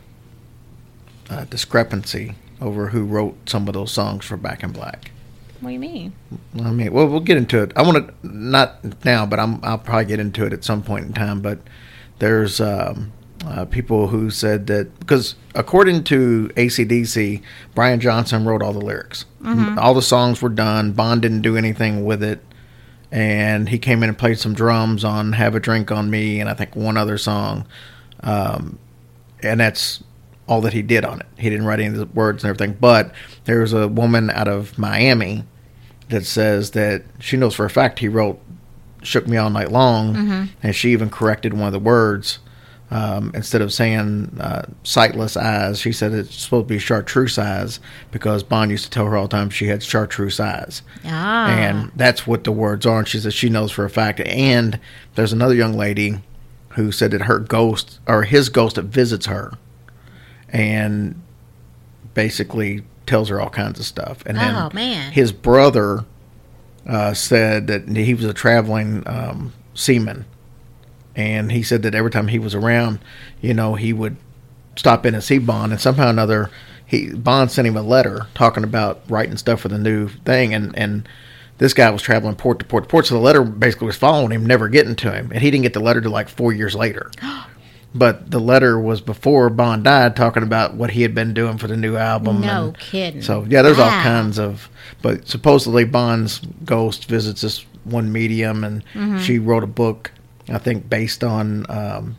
uh, 1.31 1.45
discrepancy 1.45 2.35
over 2.61 2.89
who 2.89 3.05
wrote 3.05 3.49
some 3.49 3.67
of 3.67 3.73
those 3.73 3.93
songs 3.93 4.27
for 4.27 4.37
Back 4.37 4.63
in 4.63 4.73
Black. 4.73 5.11
What 5.61 5.69
do 5.69 5.73
you 5.75 5.79
mean? 5.79 6.15
I 6.59 6.71
mean, 6.71 6.93
well, 6.93 7.07
we'll 7.07 7.21
get 7.21 7.37
into 7.37 7.63
it. 7.63 7.73
I 7.77 7.83
want 7.83 8.09
to 8.09 8.15
not 8.27 9.05
now, 9.05 9.27
but 9.27 9.39
I'm 9.39 9.63
I'll 9.63 9.79
probably 9.79 10.07
get 10.07 10.19
into 10.19 10.47
it 10.47 10.53
at 10.53 10.65
some 10.65 10.83
point 10.83 11.07
in 11.07 11.13
time. 11.13 11.43
But 11.43 11.59
there's 12.19 12.61
um, 12.63 13.13
uh, 13.47 13.67
people 13.67 14.09
who 14.09 14.31
said 14.31 14.67
that 14.69 14.99
because 15.01 15.35
according 15.55 16.05
to 16.05 16.51
ACDC, 16.57 17.43
Brian 17.75 18.01
Johnson 18.01 18.47
wrote 18.47 18.63
all 18.63 18.73
the 18.73 18.85
lyrics. 18.85 19.27
All 19.79 19.93
the 19.93 20.03
songs 20.03 20.41
were 20.41 20.49
done. 20.49 20.93
Bond 20.93 21.21
didn't 21.23 21.43
do 21.43 21.57
anything 21.57 22.05
with 22.05 22.23
it, 22.23 22.43
and 23.13 23.69
he 23.69 23.79
came 23.79 24.03
in 24.03 24.09
and 24.09 24.17
played 24.19 24.39
some 24.39 24.55
drums 24.55 25.05
on 25.05 25.33
"Have 25.35 25.55
a 25.55 25.61
Drink 25.61 25.91
on 25.91 26.11
Me" 26.11 26.41
and 26.41 26.49
I 26.49 26.55
think 26.55 26.75
one 26.75 26.97
other 26.97 27.19
song, 27.19 27.67
um, 28.23 28.79
and 29.43 29.61
that's 29.61 30.03
all 30.51 30.61
that 30.61 30.73
he 30.73 30.83
did 30.83 31.05
on 31.05 31.21
it. 31.21 31.27
He 31.39 31.49
didn't 31.49 31.65
write 31.65 31.79
any 31.79 31.89
of 31.89 31.97
the 31.97 32.07
words 32.07 32.43
and 32.45 32.51
everything. 32.51 32.77
But 32.79 33.15
there's 33.45 33.73
a 33.73 33.87
woman 33.89 34.29
out 34.31 34.49
of 34.49 34.77
Miami 34.77 35.45
that 36.09 36.27
says 36.27 36.73
that 36.73 37.05
she 37.21 37.37
knows 37.37 37.55
for 37.55 37.65
a 37.65 37.71
fact 37.71 38.01
he 38.01 38.09
wrote 38.09 38.41
"Shook 39.03 39.29
Me 39.29 39.37
All 39.37 39.49
Night 39.49 39.71
Long," 39.71 40.15
and 40.63 40.75
she 40.75 40.91
even 40.91 41.09
corrected 41.09 41.55
one 41.55 41.69
of 41.69 41.73
the 41.73 41.79
words. 41.79 42.41
Um, 42.93 43.31
instead 43.37 43.63
of 43.63 43.73
saying 43.73 44.37
uh, 44.41 44.63
sightless 44.83 45.37
eyes, 45.37 45.79
she 45.79 45.93
said 45.93 46.13
it's 46.13 46.35
supposed 46.35 46.67
to 46.67 46.75
be 46.75 46.81
chartreuse 46.81 47.39
eyes 47.39 47.79
because 48.11 48.43
Bond 48.43 48.73
used 48.73 48.83
to 48.87 48.91
tell 48.91 49.07
her 49.07 49.17
all 49.17 49.29
the 49.29 49.37
time 49.37 49.49
she 49.49 49.69
had 49.69 49.81
chartreuse 49.85 50.41
eyes. 50.41 50.83
Ah. 51.05 51.49
And 51.51 51.93
that's 51.95 52.27
what 52.27 52.43
the 52.43 52.51
words 52.51 52.87
are. 52.87 52.99
And 52.99 53.07
she 53.07 53.21
says 53.21 53.33
she 53.33 53.49
knows 53.49 53.71
for 53.71 53.85
a 53.85 53.91
fact. 53.91 54.19
And 54.19 54.81
there's 55.15 55.33
another 55.33 55.55
young 55.55 55.75
lady 55.75 56.19
who 56.71 56.91
said 56.91 57.13
that 57.13 57.23
her 57.23 57.39
ghost, 57.39 58.01
or 58.09 58.25
his 58.25 58.49
ghost 58.49 58.75
that 58.75 58.87
visits 58.87 59.27
her, 59.27 59.53
and 60.53 61.21
basically 62.15 62.83
tells 63.07 63.29
her 63.29 63.41
all 63.41 63.51
kinds 63.51 63.79
of 63.79 63.87
stuff. 63.87 64.23
And 64.27 64.37
then 64.39 64.55
Oh, 64.55 64.71
man. 64.73 65.13
his 65.13 65.33
brother 65.33 66.05
uh, 66.87 67.15
said 67.15 67.67
that 67.67 67.89
he 67.89 68.15
was 68.15 68.25
a 68.25 68.33
traveling 68.35 69.03
um, 69.07 69.53
seaman, 69.75 70.25
and 71.17 71.53
he 71.53 71.63
said 71.63 71.83
that 71.83 71.95
every 71.95 72.11
time 72.11 72.29
he 72.29 72.39
was 72.39 72.55
around, 72.55 73.01
you 73.41 73.55
know, 73.55 73.75
he 73.75 73.93
would 73.93 74.17
stop 74.77 75.05
in 75.05 75.15
and 75.15 75.23
see 75.25 75.39
Bond, 75.39 75.73
and 75.73 75.81
somehow 75.81 76.07
or 76.07 76.11
another, 76.11 76.51
he 76.87 77.13
Bond 77.13 77.51
sent 77.51 77.69
him 77.69 77.77
a 77.77 77.83
letter 77.83 78.27
talking 78.35 78.65
about 78.65 79.03
writing 79.09 79.37
stuff 79.37 79.61
for 79.61 79.69
the 79.69 79.79
new 79.79 80.09
thing, 80.09 80.55
and 80.55 80.77
and 80.79 81.09
this 81.59 81.75
guy 81.75 81.91
was 81.91 82.01
traveling 82.03 82.37
port 82.37 82.59
to 82.61 82.65
port 82.65 82.85
to 82.85 82.89
port, 82.89 83.07
so 83.07 83.15
the 83.15 83.21
letter 83.21 83.45
basically 83.45 83.87
was 83.87 83.97
following 83.97 84.31
him, 84.31 84.47
never 84.47 84.69
getting 84.69 84.97
to 84.97 85.13
him, 85.13 85.31
and 85.33 85.43
he 85.43 85.51
didn't 85.51 85.63
get 85.65 85.75
the 85.75 85.81
letter 85.81 86.01
till 86.01 86.11
like 86.11 86.29
four 86.29 86.53
years 86.53 86.75
later. 86.75 87.11
But 87.93 88.31
the 88.31 88.39
letter 88.39 88.79
was 88.79 89.01
before 89.01 89.51
Bond 89.51 89.83
died, 89.85 90.15
talking 90.15 90.45
about 90.45 90.75
what 90.75 90.91
he 90.93 91.03
had 91.03 91.13
been 91.15 91.35
doing 91.35 91.59
for 91.59 91.67
the 91.67 91.77
new 91.77 91.97
album. 91.97 92.41
No 92.41 92.67
and 92.69 92.79
kidding. 92.79 93.23
So 93.23 93.45
yeah, 93.49 93.63
there's 93.63 93.81
all 93.81 93.91
kinds 93.91 94.39
of. 94.39 94.69
But 95.03 95.27
supposedly 95.27 95.85
Bond's 95.85 96.41
ghost 96.65 97.07
visits 97.07 97.41
this 97.41 97.67
one 97.85 98.13
medium, 98.13 98.63
and 98.65 98.85
Mm-hmm. 98.95 99.19
she 99.19 99.39
wrote 99.41 99.65
a 99.65 99.69
book, 99.69 100.13
I 100.49 100.59
think, 100.59 100.89
based 100.89 101.25
on 101.25 101.67
um, 101.69 102.17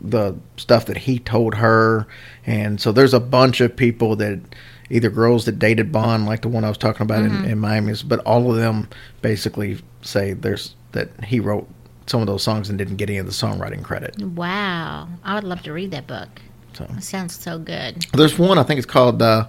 the 0.00 0.36
stuff 0.56 0.86
that 0.86 0.96
he 0.98 1.18
told 1.18 1.56
her. 1.56 2.06
And 2.46 2.80
so 2.80 2.90
there's 2.92 3.14
a 3.14 3.20
bunch 3.20 3.60
of 3.60 3.76
people 3.76 4.16
that 4.16 4.40
either 4.88 5.10
girls 5.10 5.44
that 5.44 5.58
dated 5.58 5.92
Bond, 5.92 6.24
like 6.26 6.40
the 6.42 6.48
one 6.48 6.64
I 6.64 6.68
was 6.70 6.78
talking 6.78 7.02
about 7.02 7.22
Mm-hmm. 7.24 7.44
in, 7.44 7.50
in 7.50 7.58
Miami, 7.58 7.94
but 8.06 8.20
all 8.20 8.50
of 8.50 8.56
them 8.56 8.88
basically 9.20 9.78
say 10.00 10.32
there's 10.32 10.74
that 10.92 11.10
he 11.24 11.38
wrote 11.40 11.68
some 12.06 12.20
of 12.20 12.26
those 12.26 12.42
songs 12.42 12.68
and 12.68 12.78
didn't 12.78 12.96
get 12.96 13.08
any 13.10 13.18
of 13.18 13.26
the 13.26 13.32
songwriting 13.32 13.82
credit. 13.82 14.16
Wow. 14.22 15.08
I 15.24 15.34
would 15.34 15.44
love 15.44 15.62
to 15.64 15.72
read 15.72 15.90
that 15.90 16.06
book. 16.06 16.28
So 16.74 16.84
It 16.96 17.02
sounds 17.02 17.38
so 17.38 17.58
good. 17.58 18.06
There's 18.12 18.38
one 18.38 18.58
I 18.58 18.62
think 18.62 18.78
it's 18.78 18.86
called 18.86 19.22
uh, 19.22 19.48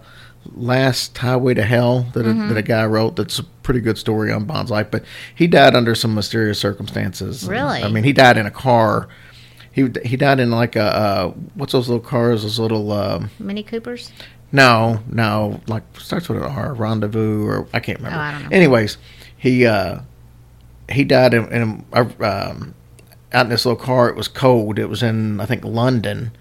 "Last 0.55 1.17
Highway 1.17 1.53
to 1.55 1.63
Hell" 1.63 2.07
that 2.13 2.25
a, 2.25 2.29
Mm-hmm. 2.29 2.47
that 2.49 2.57
a 2.57 2.61
guy 2.61 2.85
wrote. 2.85 3.15
That's 3.17 3.39
a 3.39 3.43
pretty 3.43 3.81
good 3.81 3.97
story 3.97 4.31
on 4.31 4.45
Bond's 4.45 4.71
life, 4.71 4.87
but 4.89 5.03
he 5.35 5.45
died 5.47 5.75
under 5.75 5.93
some 5.93 6.15
mysterious 6.15 6.57
circumstances. 6.59 7.45
Really? 7.47 7.83
I 7.83 7.89
mean, 7.89 8.03
he 8.05 8.13
died 8.13 8.37
in 8.37 8.45
a 8.45 8.51
car. 8.51 9.09
He 9.73 9.89
he 10.05 10.15
died 10.17 10.39
in 10.39 10.51
like 10.51 10.75
a 10.75 10.83
uh, 10.83 11.27
what's 11.55 11.73
those 11.73 11.87
little 11.89 12.03
cars? 12.03 12.43
Those 12.43 12.59
little 12.59 12.91
um, 12.91 13.29
Mini 13.39 13.61
Coopers? 13.63 14.11
no 14.53 15.01
no 15.11 15.59
like 15.67 15.83
starts 15.99 16.29
with 16.29 16.37
an 16.37 16.43
R 16.45 16.73
rendezvous 16.73 17.45
or 17.45 17.67
I 17.73 17.81
can't 17.81 17.99
remember. 17.99 18.17
Oh, 18.17 18.21
I 18.21 18.31
don't 18.31 18.43
know. 18.43 18.49
Anyways, 18.55 18.97
he 19.37 19.65
uh, 19.65 19.99
he 20.89 21.03
died 21.03 21.33
in, 21.33 21.51
in 21.51 21.85
a, 21.93 22.01
um, 22.01 22.73
out 23.33 23.45
in 23.45 23.49
this 23.49 23.65
little 23.65 23.81
car. 23.81 24.09
It 24.09 24.15
was 24.15 24.27
cold. 24.27 24.79
It 24.79 24.87
was 24.87 25.03
in 25.03 25.39
I 25.39 25.45
think 25.45 25.63
London, 25.65 26.31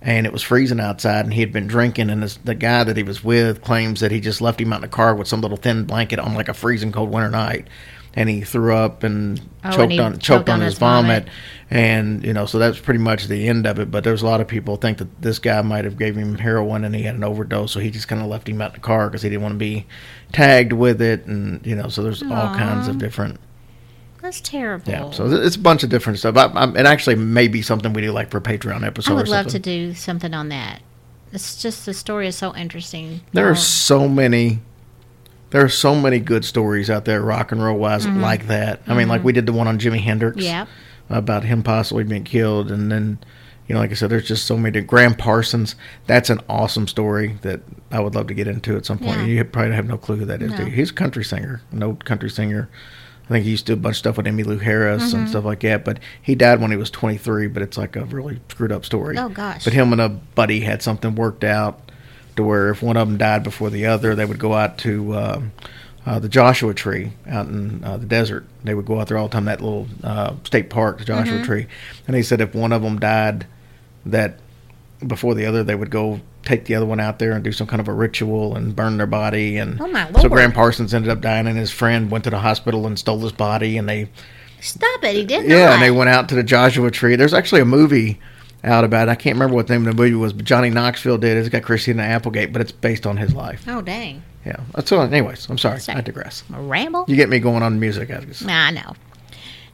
and 0.00 0.26
it 0.26 0.32
was 0.32 0.42
freezing 0.42 0.80
outside. 0.80 1.24
And 1.24 1.34
he 1.34 1.40
had 1.40 1.52
been 1.52 1.66
drinking. 1.66 2.10
And 2.10 2.22
this, 2.22 2.36
the 2.36 2.54
guy 2.54 2.84
that 2.84 2.96
he 2.96 3.02
was 3.02 3.22
with 3.22 3.62
claims 3.62 4.00
that 4.00 4.10
he 4.10 4.20
just 4.20 4.40
left 4.40 4.60
him 4.60 4.72
out 4.72 4.76
in 4.76 4.82
the 4.82 4.88
car 4.88 5.14
with 5.14 5.28
some 5.28 5.40
little 5.40 5.56
thin 5.56 5.84
blanket 5.84 6.18
on 6.18 6.34
like 6.34 6.48
a 6.48 6.54
freezing 6.54 6.92
cold 6.92 7.10
winter 7.10 7.30
night. 7.30 7.68
And 8.16 8.28
he 8.28 8.42
threw 8.42 8.76
up 8.76 9.02
and 9.02 9.40
Oh, 9.64 9.72
choked 9.72 9.92
he 9.92 9.98
on 9.98 10.12
choked 10.12 10.22
choked 10.22 10.48
on 10.48 10.60
on 10.60 10.66
his 10.66 10.78
vomit. 10.78 11.24
vomit. 11.24 11.34
And 11.68 12.24
you 12.24 12.32
know, 12.32 12.46
so 12.46 12.60
that's 12.60 12.78
pretty 12.78 13.00
much 13.00 13.26
the 13.26 13.48
end 13.48 13.66
of 13.66 13.80
it. 13.80 13.90
But 13.90 14.04
there's 14.04 14.22
a 14.22 14.26
lot 14.26 14.40
of 14.40 14.46
people 14.46 14.76
think 14.76 14.98
that 14.98 15.20
this 15.20 15.40
guy 15.40 15.60
might 15.62 15.84
have 15.84 15.98
gave 15.98 16.14
him 16.14 16.38
heroin 16.38 16.84
and 16.84 16.94
he 16.94 17.02
had 17.02 17.16
an 17.16 17.24
overdose, 17.24 17.72
so 17.72 17.80
he 17.80 17.90
just 17.90 18.06
kind 18.06 18.22
of 18.22 18.28
left 18.28 18.48
him 18.48 18.60
out 18.60 18.70
in 18.70 18.74
the 18.74 18.80
car 18.86 19.08
because 19.08 19.22
he 19.22 19.30
didn't 19.30 19.42
want 19.42 19.54
to 19.54 19.58
be 19.58 19.84
tagged 20.32 20.72
with 20.72 21.02
it. 21.02 21.26
And 21.26 21.66
you 21.66 21.74
know, 21.74 21.88
so 21.88 22.04
there's 22.04 22.22
all 22.22 22.54
kinds 22.54 22.86
of 22.86 22.98
different 22.98 23.40
That's 24.24 24.40
terrible. 24.40 24.90
yeah. 24.90 25.10
So 25.10 25.26
it's 25.30 25.56
a 25.56 25.58
bunch 25.58 25.82
of 25.82 25.90
different 25.90 26.18
stuff. 26.18 26.34
I, 26.38 26.46
I, 26.46 26.68
it 26.70 26.86
actually 26.86 27.16
may 27.16 27.46
be 27.46 27.60
something 27.60 27.92
we 27.92 28.00
do 28.00 28.10
like 28.10 28.30
for 28.30 28.38
a 28.38 28.40
Patreon 28.40 28.82
episode. 28.84 29.12
I 29.12 29.14
would 29.16 29.28
love 29.28 29.48
to 29.48 29.58
do 29.58 29.92
something 29.92 30.32
on 30.32 30.48
that. 30.48 30.80
It's 31.30 31.60
just 31.60 31.84
the 31.84 31.92
story 31.92 32.26
is 32.26 32.34
so 32.34 32.56
interesting. 32.56 33.20
There 33.34 33.50
are 33.50 33.54
so 33.54 34.08
many. 34.08 34.60
There 35.50 35.62
are 35.62 35.68
so 35.68 35.94
many 35.94 36.20
good 36.20 36.44
stories 36.44 36.88
out 36.88 37.04
there, 37.04 37.20
rock 37.20 37.52
and 37.52 37.62
roll 37.62 37.78
wise, 37.78 38.06
like 38.06 38.46
that. 38.46 38.80
I 38.86 38.94
mean, 38.94 39.08
like 39.08 39.22
we 39.22 39.32
did 39.32 39.44
the 39.44 39.52
one 39.52 39.68
on 39.68 39.78
Jimi 39.78 40.00
Hendrix. 40.00 40.38
Mm-hmm. 40.38 40.44
Yeah. 40.46 40.66
about 41.10 41.44
him 41.44 41.62
possibly 41.62 42.02
being 42.04 42.24
killed, 42.24 42.70
and 42.72 42.90
then 42.90 43.18
you 43.68 43.74
know, 43.74 43.80
like 43.80 43.90
I 43.90 43.94
said, 43.94 44.08
there's 44.10 44.26
just 44.26 44.46
so 44.46 44.56
many. 44.56 44.80
Graham 44.80 45.14
Parsons, 45.14 45.76
that's 46.06 46.30
an 46.30 46.40
awesome 46.48 46.88
story 46.88 47.38
that 47.42 47.60
I 47.90 48.00
would 48.00 48.14
love 48.14 48.26
to 48.28 48.34
get 48.34 48.48
into 48.48 48.74
at 48.76 48.86
some 48.86 48.98
point. 48.98 49.18
Yeah. 49.18 49.24
You 49.26 49.44
probably 49.44 49.74
have 49.74 49.86
no 49.86 49.98
clue 49.98 50.16
who 50.16 50.24
that 50.24 50.40
is. 50.42 50.50
do 50.52 50.58
No. 50.60 50.64
you? 50.64 50.70
He's 50.70 50.90
a 50.90 50.94
country 50.94 51.24
singer, 51.24 51.60
an 51.72 51.82
old 51.82 52.04
country 52.06 52.30
singer. 52.30 52.68
I 53.24 53.28
think 53.28 53.44
he 53.44 53.50
used 53.52 53.66
to 53.66 53.74
do 53.74 53.78
a 53.78 53.82
bunch 53.82 53.94
of 53.94 53.98
stuff 53.98 54.16
with 54.18 54.26
Emmylou 54.26 54.60
Harris 54.60 55.02
Mm-hmm. 55.08 55.16
and 55.16 55.28
stuff 55.28 55.44
like 55.44 55.60
that. 55.60 55.84
But 55.84 55.98
he 56.20 56.34
died 56.34 56.60
when 56.60 56.70
he 56.70 56.76
was 56.76 56.90
23. 56.90 57.46
But 57.48 57.62
it's 57.62 57.78
like 57.78 57.96
a 57.96 58.04
really 58.04 58.40
screwed 58.50 58.70
up 58.72 58.84
story. 58.84 59.16
Oh, 59.18 59.28
gosh. 59.30 59.64
But 59.64 59.72
him 59.72 59.92
and 59.92 60.00
a 60.00 60.08
buddy 60.10 60.60
had 60.60 60.82
something 60.82 61.14
worked 61.14 61.42
out 61.44 61.80
to 62.36 62.42
where 62.44 62.70
if 62.70 62.82
one 62.82 62.96
of 62.98 63.08
them 63.08 63.16
died 63.16 63.42
before 63.42 63.70
the 63.70 63.86
other, 63.86 64.14
they 64.14 64.24
would 64.26 64.38
go 64.38 64.52
out 64.54 64.76
to 64.78 65.16
um, 65.16 65.52
uh, 66.04 66.18
the 66.18 66.28
Joshua 66.28 66.74
Tree 66.74 67.12
out 67.26 67.46
in 67.46 67.82
uh, 67.82 67.96
the 67.96 68.04
desert. 68.06 68.44
They 68.62 68.74
would 68.74 68.84
go 68.86 69.00
out 69.00 69.08
there 69.08 69.16
all 69.16 69.28
the 69.28 69.32
time. 69.32 69.46
That 69.46 69.60
little 69.62 69.86
uh, 70.02 70.34
state 70.44 70.68
park, 70.68 70.98
the 70.98 71.04
Joshua 71.06 71.36
Mm-hmm. 71.36 71.44
Tree. 71.44 71.66
And 72.06 72.14
he 72.16 72.22
said 72.22 72.40
if 72.42 72.54
one 72.54 72.72
of 72.72 72.82
them 72.82 72.98
died, 72.98 73.46
that 74.04 74.38
before 75.06 75.34
the 75.34 75.46
other, 75.46 75.62
they 75.64 75.74
would 75.74 75.90
go 75.90 76.20
take 76.42 76.64
the 76.66 76.74
other 76.74 76.86
one 76.86 77.00
out 77.00 77.18
there 77.18 77.32
and 77.32 77.42
do 77.42 77.52
some 77.52 77.66
kind 77.66 77.80
of 77.80 77.88
a 77.88 77.92
ritual 77.92 78.54
and 78.56 78.74
burn 78.76 78.96
their 78.98 79.06
body. 79.06 79.56
And 79.56 79.80
Oh, 79.80 79.86
my 79.88 80.10
so 80.20 80.28
Graham 80.28 80.52
Parsons 80.52 80.92
ended 80.94 81.10
up 81.10 81.20
dying, 81.20 81.46
and 81.46 81.56
his 81.58 81.70
friend 81.70 82.10
went 82.10 82.24
to 82.24 82.30
the 82.30 82.38
hospital 82.40 82.86
and 82.86 82.98
stole 82.98 83.18
his 83.20 83.32
body, 83.32 83.76
and 83.78 83.88
they 83.88 84.08
Stop 84.60 85.04
it. 85.04 85.14
He 85.14 85.24
did 85.26 85.44
yeah, 85.44 85.66
not. 85.66 85.72
and 85.74 85.82
they 85.82 85.90
went 85.90 86.08
out 86.08 86.28
to 86.30 86.34
the 86.34 86.42
Joshua 86.42 86.90
Tree. 86.90 87.16
There's 87.16 87.34
actually 87.34 87.60
a 87.60 87.66
movie 87.66 88.18
out 88.62 88.82
about 88.82 89.08
it. 89.08 89.10
I 89.10 89.14
can't 89.14 89.34
remember 89.36 89.54
what 89.54 89.66
the 89.66 89.74
name 89.74 89.86
of 89.86 89.94
the 89.94 90.02
movie 90.02 90.14
was, 90.14 90.32
but 90.32 90.46
Johnny 90.46 90.70
Knoxville 90.70 91.18
did. 91.18 91.36
it. 91.36 91.40
It's 91.40 91.48
got 91.50 91.62
Christina 91.64 92.02
Applegate, 92.02 92.50
but 92.50 92.62
it's 92.62 92.72
based 92.72 93.06
on 93.06 93.18
his 93.18 93.34
life. 93.34 93.62
Oh, 93.68 93.82
dang. 93.82 94.22
Yeah. 94.46 94.56
So, 94.86 95.02
anyways, 95.02 95.50
I'm 95.50 95.58
sorry. 95.58 95.80
Sorry. 95.80 95.98
I 95.98 96.00
digress. 96.00 96.44
A 96.54 96.60
ramble? 96.62 97.04
You 97.08 97.16
get 97.16 97.28
me 97.28 97.40
going 97.40 97.62
on 97.62 97.78
music. 97.78 98.10
I 98.10 98.20
guess. 98.24 98.42
I 98.46 98.70
know. 98.70 98.94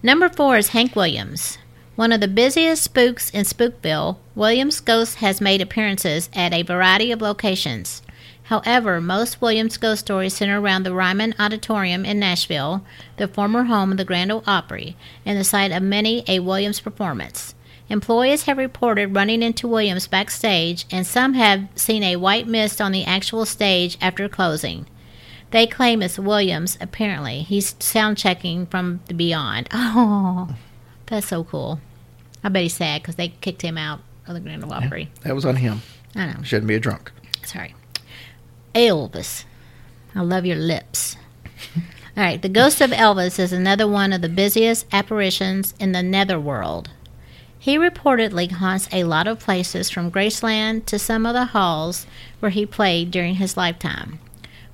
Number 0.02 0.28
four 0.28 0.56
is 0.56 0.68
Hank 0.68 0.96
Williams. 0.96 1.58
One 2.00 2.12
of 2.12 2.22
the 2.22 2.28
busiest 2.28 2.82
spooks 2.82 3.28
in 3.28 3.44
Spookville, 3.44 4.16
Williams' 4.34 4.80
ghost 4.80 5.16
has 5.16 5.38
made 5.42 5.60
appearances 5.60 6.30
at 6.32 6.54
a 6.54 6.62
variety 6.62 7.12
of 7.12 7.20
locations. 7.20 8.00
However, 8.44 9.02
most 9.02 9.42
Williams' 9.42 9.76
ghost 9.76 10.06
stories 10.06 10.32
center 10.32 10.62
around 10.62 10.84
the 10.84 10.94
Ryman 10.94 11.34
Auditorium 11.38 12.06
in 12.06 12.18
Nashville, 12.18 12.82
the 13.18 13.28
former 13.28 13.64
home 13.64 13.90
of 13.90 13.98
the 13.98 14.06
Grand 14.06 14.32
Ole 14.32 14.42
Opry, 14.46 14.96
and 15.26 15.38
the 15.38 15.44
site 15.44 15.72
of 15.72 15.82
many 15.82 16.24
a 16.26 16.38
Williams 16.38 16.80
performance. 16.80 17.54
Employees 17.90 18.44
have 18.44 18.56
reported 18.56 19.14
running 19.14 19.42
into 19.42 19.68
Williams 19.68 20.06
backstage, 20.06 20.86
and 20.90 21.06
some 21.06 21.34
have 21.34 21.68
seen 21.74 22.02
a 22.02 22.16
white 22.16 22.46
mist 22.46 22.80
on 22.80 22.92
the 22.92 23.04
actual 23.04 23.44
stage 23.44 23.98
after 24.00 24.26
closing. 24.26 24.86
They 25.50 25.66
claim 25.66 26.00
it's 26.00 26.18
Williams, 26.18 26.78
apparently. 26.80 27.42
He's 27.42 27.76
sound 27.78 28.16
checking 28.16 28.64
from 28.64 29.00
the 29.04 29.12
beyond. 29.12 29.68
Oh, 29.74 30.56
that's 31.04 31.26
so 31.26 31.44
cool. 31.44 31.78
I 32.42 32.48
bet 32.48 32.62
he's 32.62 32.74
sad 32.74 33.02
because 33.02 33.16
they 33.16 33.28
kicked 33.28 33.62
him 33.62 33.76
out 33.76 34.00
of 34.26 34.34
the 34.34 34.40
Grand 34.40 34.64
Ole 34.64 34.72
Opry. 34.72 35.10
That 35.22 35.34
was 35.34 35.44
on 35.44 35.56
him. 35.56 35.82
I 36.14 36.26
know. 36.26 36.42
Shouldn't 36.42 36.68
be 36.68 36.74
a 36.74 36.80
drunk. 36.80 37.12
Sorry. 37.44 37.74
Elvis. 38.74 39.44
I 40.14 40.22
love 40.22 40.46
your 40.46 40.56
lips. 40.56 41.16
All 42.16 42.24
right. 42.24 42.40
The 42.40 42.48
ghost 42.48 42.80
of 42.80 42.90
Elvis 42.90 43.38
is 43.38 43.52
another 43.52 43.86
one 43.86 44.12
of 44.12 44.22
the 44.22 44.28
busiest 44.28 44.86
apparitions 44.92 45.74
in 45.78 45.92
the 45.92 46.02
netherworld. 46.02 46.90
He 47.58 47.76
reportedly 47.76 48.50
haunts 48.50 48.88
a 48.90 49.04
lot 49.04 49.28
of 49.28 49.38
places 49.38 49.90
from 49.90 50.10
Graceland 50.10 50.86
to 50.86 50.98
some 50.98 51.26
of 51.26 51.34
the 51.34 51.46
halls 51.46 52.06
where 52.40 52.50
he 52.50 52.64
played 52.64 53.10
during 53.10 53.34
his 53.34 53.56
lifetime. 53.56 54.18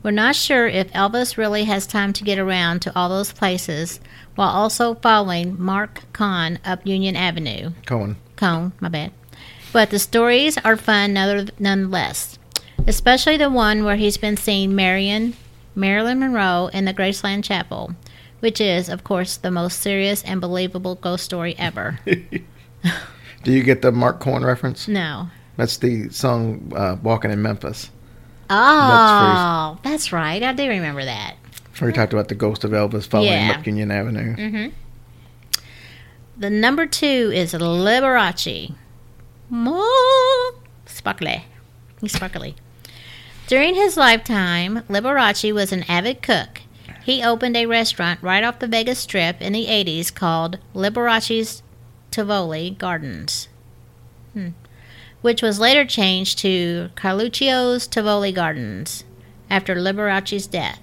We're 0.07 0.13
not 0.13 0.37
sure 0.37 0.69
if 0.69 0.93
Elvis 0.93 1.37
really 1.37 1.65
has 1.65 1.85
time 1.85 2.13
to 2.13 2.23
get 2.23 2.39
around 2.39 2.79
to 2.83 2.97
all 2.97 3.09
those 3.09 3.33
places 3.33 3.99
while 4.37 4.51
also 4.51 4.95
following 4.95 5.61
Mark 5.61 6.05
Kahn 6.13 6.61
up 6.65 6.87
Union 6.87 7.17
Avenue. 7.17 7.73
Cohen. 7.87 8.15
Cone, 8.37 8.71
my 8.79 8.89
bad. 8.89 9.11
But 9.73 9.91
the 9.91 9.99
stories 9.99 10.59
are 10.59 10.77
fun 10.77 11.15
nonetheless, 11.59 12.39
especially 12.87 13.37
the 13.37 13.51
one 13.51 13.83
where 13.83 13.97
he's 13.97 14.17
been 14.17 14.37
seeing 14.37 14.77
Marion, 14.77 15.35
Marilyn 15.75 16.21
Monroe 16.21 16.71
in 16.73 16.85
the 16.85 16.95
Graceland 16.95 17.43
Chapel, 17.43 17.97
which 18.39 18.61
is, 18.61 18.89
of 18.89 19.03
course, 19.03 19.37
the 19.37 19.51
most 19.51 19.81
serious 19.81 20.23
and 20.23 20.41
believable 20.41 20.95
ghost 20.95 21.25
story 21.25 21.57
ever. 21.59 21.99
Do 23.43 23.53
you 23.53 23.65
get 23.65 23.83
the 23.83 23.91
Mark 23.91 24.21
Cohen 24.21 24.45
reference? 24.45 24.87
no. 24.87 25.31
That's 25.57 25.79
the 25.79 26.11
song 26.11 26.71
uh, 26.77 26.97
"Walking 27.03 27.33
in 27.33 27.43
Memphis." 27.43 27.91
Oh, 28.49 29.79
that's 29.83 30.13
right. 30.13 30.43
I 30.43 30.53
do 30.53 30.69
remember 30.69 31.05
that. 31.05 31.35
We 31.81 31.93
talked 31.93 32.13
about 32.13 32.29
the 32.29 32.35
ghost 32.35 32.65
of 32.65 32.71
Elvis 32.71 33.07
following 33.07 33.33
Yeah. 33.33 33.57
up 33.59 33.67
Union 33.67 33.91
Avenue. 33.91 34.35
Mm-hmm. 34.35 35.61
The 36.39 36.51
number 36.51 36.87
two 36.87 37.31
is 37.35 37.53
Liberace. 37.53 38.75
More 39.51 40.55
sparkly. 40.87 41.45
He's 42.01 42.13
sparkly. 42.13 42.57
During 43.47 43.75
his 43.75 43.97
lifetime, 43.97 44.83
Liberace 44.89 45.53
was 45.55 45.73
an 45.73 45.85
avid 45.89 46.23
cook. 46.23 46.63
He 47.05 47.23
opened 47.23 47.57
a 47.57 47.67
restaurant 47.67 48.21
right 48.23 48.43
off 48.43 48.59
the 48.59 48.67
Vegas 48.67 48.99
Strip 49.01 49.41
in 49.41 49.53
the 49.53 49.67
80s 49.67 50.13
called 50.13 50.59
Liberace's 50.75 51.63
Tivoli 52.11 52.71
Gardens, 52.71 53.49
hmm. 54.33 54.49
Which 55.27 55.43
was 55.43 55.59
later 55.59 55.85
changed 55.85 56.39
to 56.39 56.89
Carluccio's 56.95 57.89
Tivoli 57.89 58.31
Gardens 58.31 59.03
after 59.51 59.75
Liberace's 59.75 60.47
death. 60.47 60.81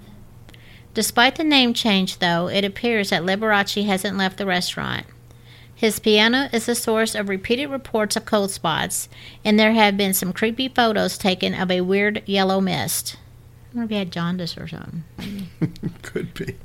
Despite 0.93 1.35
the 1.37 1.45
name 1.45 1.73
change, 1.73 2.19
though, 2.19 2.49
it 2.49 2.65
appears 2.65 3.09
that 3.09 3.23
Liberace 3.23 3.85
hasn't 3.85 4.17
left 4.17 4.37
the 4.37 4.45
restaurant. 4.45 5.05
His 5.73 5.97
piano 5.97 6.49
is 6.51 6.65
the 6.65 6.75
source 6.75 7.15
of 7.15 7.29
repeated 7.29 7.67
reports 7.67 8.17
of 8.17 8.25
cold 8.25 8.51
spots, 8.51 9.07
and 9.45 9.57
there 9.57 9.71
have 9.71 9.95
been 9.95 10.13
some 10.13 10.33
creepy 10.33 10.67
photos 10.67 11.17
taken 11.17 11.53
of 11.53 11.71
a 11.71 11.79
weird 11.79 12.21
yellow 12.25 12.59
mist. 12.59 13.15
I 13.71 13.77
wonder 13.77 13.85
if 13.85 13.89
he 13.91 13.95
had 13.95 14.11
jaundice 14.11 14.57
or 14.57 14.67
something. 14.67 15.05
Could 16.01 16.33
be. 16.33 16.57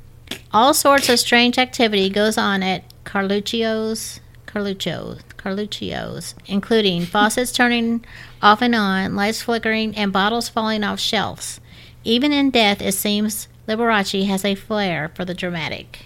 All 0.51 0.73
sorts 0.73 1.07
of 1.07 1.17
strange 1.17 1.57
activity 1.57 2.09
goes 2.09 2.37
on 2.37 2.61
at 2.61 2.83
Carluccio's, 3.05 4.19
Carluccio's, 4.47 5.21
Carluccio's, 5.39 6.35
including 6.45 7.05
faucets 7.05 7.51
turning 7.51 8.03
off 8.41 8.61
and 8.61 8.75
on, 8.75 9.15
lights 9.15 9.41
flickering, 9.41 9.95
and 9.95 10.11
bottles 10.13 10.49
falling 10.49 10.83
off 10.83 10.99
shelves. 10.99 11.59
Even 12.03 12.31
in 12.31 12.49
death, 12.51 12.81
it 12.81 12.93
seems 12.93 13.47
Liberace 13.67 14.25
has 14.27 14.43
a 14.45 14.55
flair 14.55 15.11
for 15.15 15.25
the 15.25 15.33
dramatic. 15.33 16.05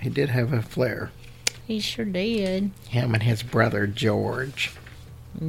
He 0.00 0.08
did 0.10 0.28
have 0.30 0.52
a 0.52 0.62
flair. 0.62 1.10
He 1.66 1.80
sure 1.80 2.04
did. 2.04 2.70
Him 2.88 3.14
and 3.14 3.22
his 3.22 3.42
brother 3.42 3.86
George. 3.86 4.72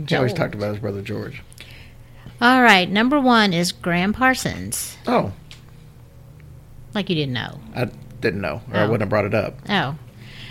He 0.07 0.15
always 0.15 0.33
talked 0.33 0.55
about 0.55 0.71
his 0.71 0.79
brother 0.79 1.01
George. 1.01 1.43
All 2.41 2.61
right, 2.61 2.89
number 2.89 3.19
one 3.19 3.53
is 3.53 3.71
Graham 3.71 4.13
Parsons. 4.13 4.97
Oh, 5.07 5.33
Like 6.93 7.09
you 7.09 7.15
didn't 7.15 7.33
know. 7.33 7.59
I 7.75 7.85
didn't 8.21 8.41
know, 8.41 8.61
or 8.71 8.77
I 8.77 8.83
Oh. 8.83 8.85
wouldn't 8.85 9.01
have 9.01 9.09
brought 9.09 9.25
it 9.25 9.33
up. 9.35 9.59
Oh. 9.69 9.95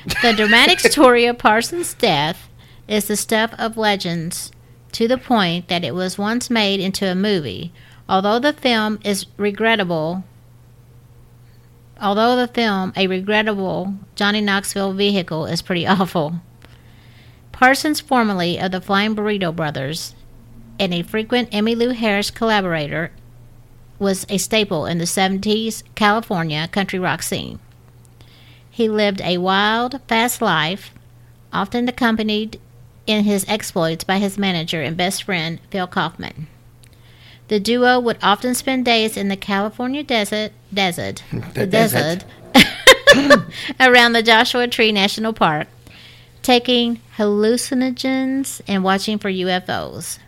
The 0.07 0.35
dramatic 0.37 0.79
story 0.79 1.27
of 1.27 1.37
Parsons' 1.37 1.93
death 1.95 2.49
is 2.87 3.09
the 3.09 3.17
stuff 3.17 3.53
of 3.59 3.77
legends 3.77 4.53
to 4.93 5.09
the 5.09 5.19
point 5.19 5.67
that 5.67 5.83
it 5.83 5.97
was 5.97 6.17
once 6.17 6.49
made 6.49 6.79
into 6.79 7.11
a 7.11 7.17
movie. 7.17 7.73
Although 8.09 8.39
the 8.39 8.53
film 8.53 9.01
is 9.03 9.27
regrettable, 9.37 10.23
although 12.01 12.37
the 12.37 12.47
film, 12.47 12.93
a 12.95 13.09
regrettable 13.09 13.95
Johnny 14.15 14.41
Knoxville 14.41 14.93
vehicle, 14.93 15.45
is 15.47 15.61
pretty 15.61 15.87
awful. 15.89 16.41
Parsons, 17.51 17.99
formerly 17.99 18.61
of 18.61 18.71
the 18.71 18.81
Flying 18.81 19.17
Burrito 19.17 19.55
Brothers, 19.55 20.15
and 20.79 20.95
a 20.95 21.03
frequent 21.03 21.51
Emmylou 21.51 21.95
Harris 21.97 22.31
collaborator, 22.31 23.11
was 23.99 24.25
a 24.29 24.39
staple 24.39 24.87
in 24.87 24.99
the 24.99 25.05
70s 25.05 25.83
California 25.97 26.69
country 26.69 27.01
rock 27.01 27.23
scene. 27.23 27.59
He 28.77 28.91
lived 28.91 29.23
a 29.23 29.39
wild, 29.39 30.03
fast 30.07 30.43
life, 30.43 30.93
often 31.51 31.89
accompanied 31.89 32.61
in 33.07 33.25
his 33.25 33.47
exploits 33.49 34.05
by 34.05 34.19
his 34.19 34.37
manager 34.37 34.83
and 34.83 34.95
best 34.95 35.23
friend, 35.23 35.61
Phil 35.71 35.87
Kaufman. 35.87 36.47
The 37.49 37.59
duo 37.59 37.99
would 37.99 38.19
often 38.23 38.55
spend 38.55 38.85
days 38.85 39.17
in 39.17 39.29
the 39.29 39.37
California 39.37 40.03
desert, 40.03 40.53
desert, 40.75 41.23
the 41.55 41.67
desert. 41.67 42.27
around 43.81 44.13
the 44.13 44.23
Joshua 44.23 44.69
Tree 44.69 44.93
National 44.93 45.33
Park, 45.33 45.69
taking 46.43 47.01
hallucinogens 47.17 48.61
and 48.69 48.85
watching 48.85 49.19
for 49.19 49.31
UFOs. 49.31 50.19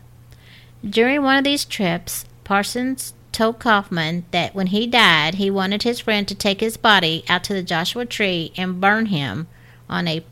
During 0.83 1.23
one 1.23 1.37
of 1.37 1.45
these 1.45 1.67
trips, 1.67 2.25
Parsons 2.45 3.13
told 3.33 3.59
Kaufman 3.59 4.25
that 4.31 4.55
when 4.55 4.69
he 4.69 4.87
died, 4.87 5.37
he 5.37 5.51
wanted 5.51 5.83
his 5.83 6.01
friend 6.01 6.27
to 6.29 6.35
take 6.35 6.61
his 6.61 6.77
body 6.77 7.25
out 7.29 7.45
to 7.45 7.53
the 7.53 7.63
Joshua 7.63 8.07
Tree 8.07 8.53
and 8.57 8.81
burn 8.81 9.07
him 9.07 9.47
on 9.89 10.09
a 10.09 10.25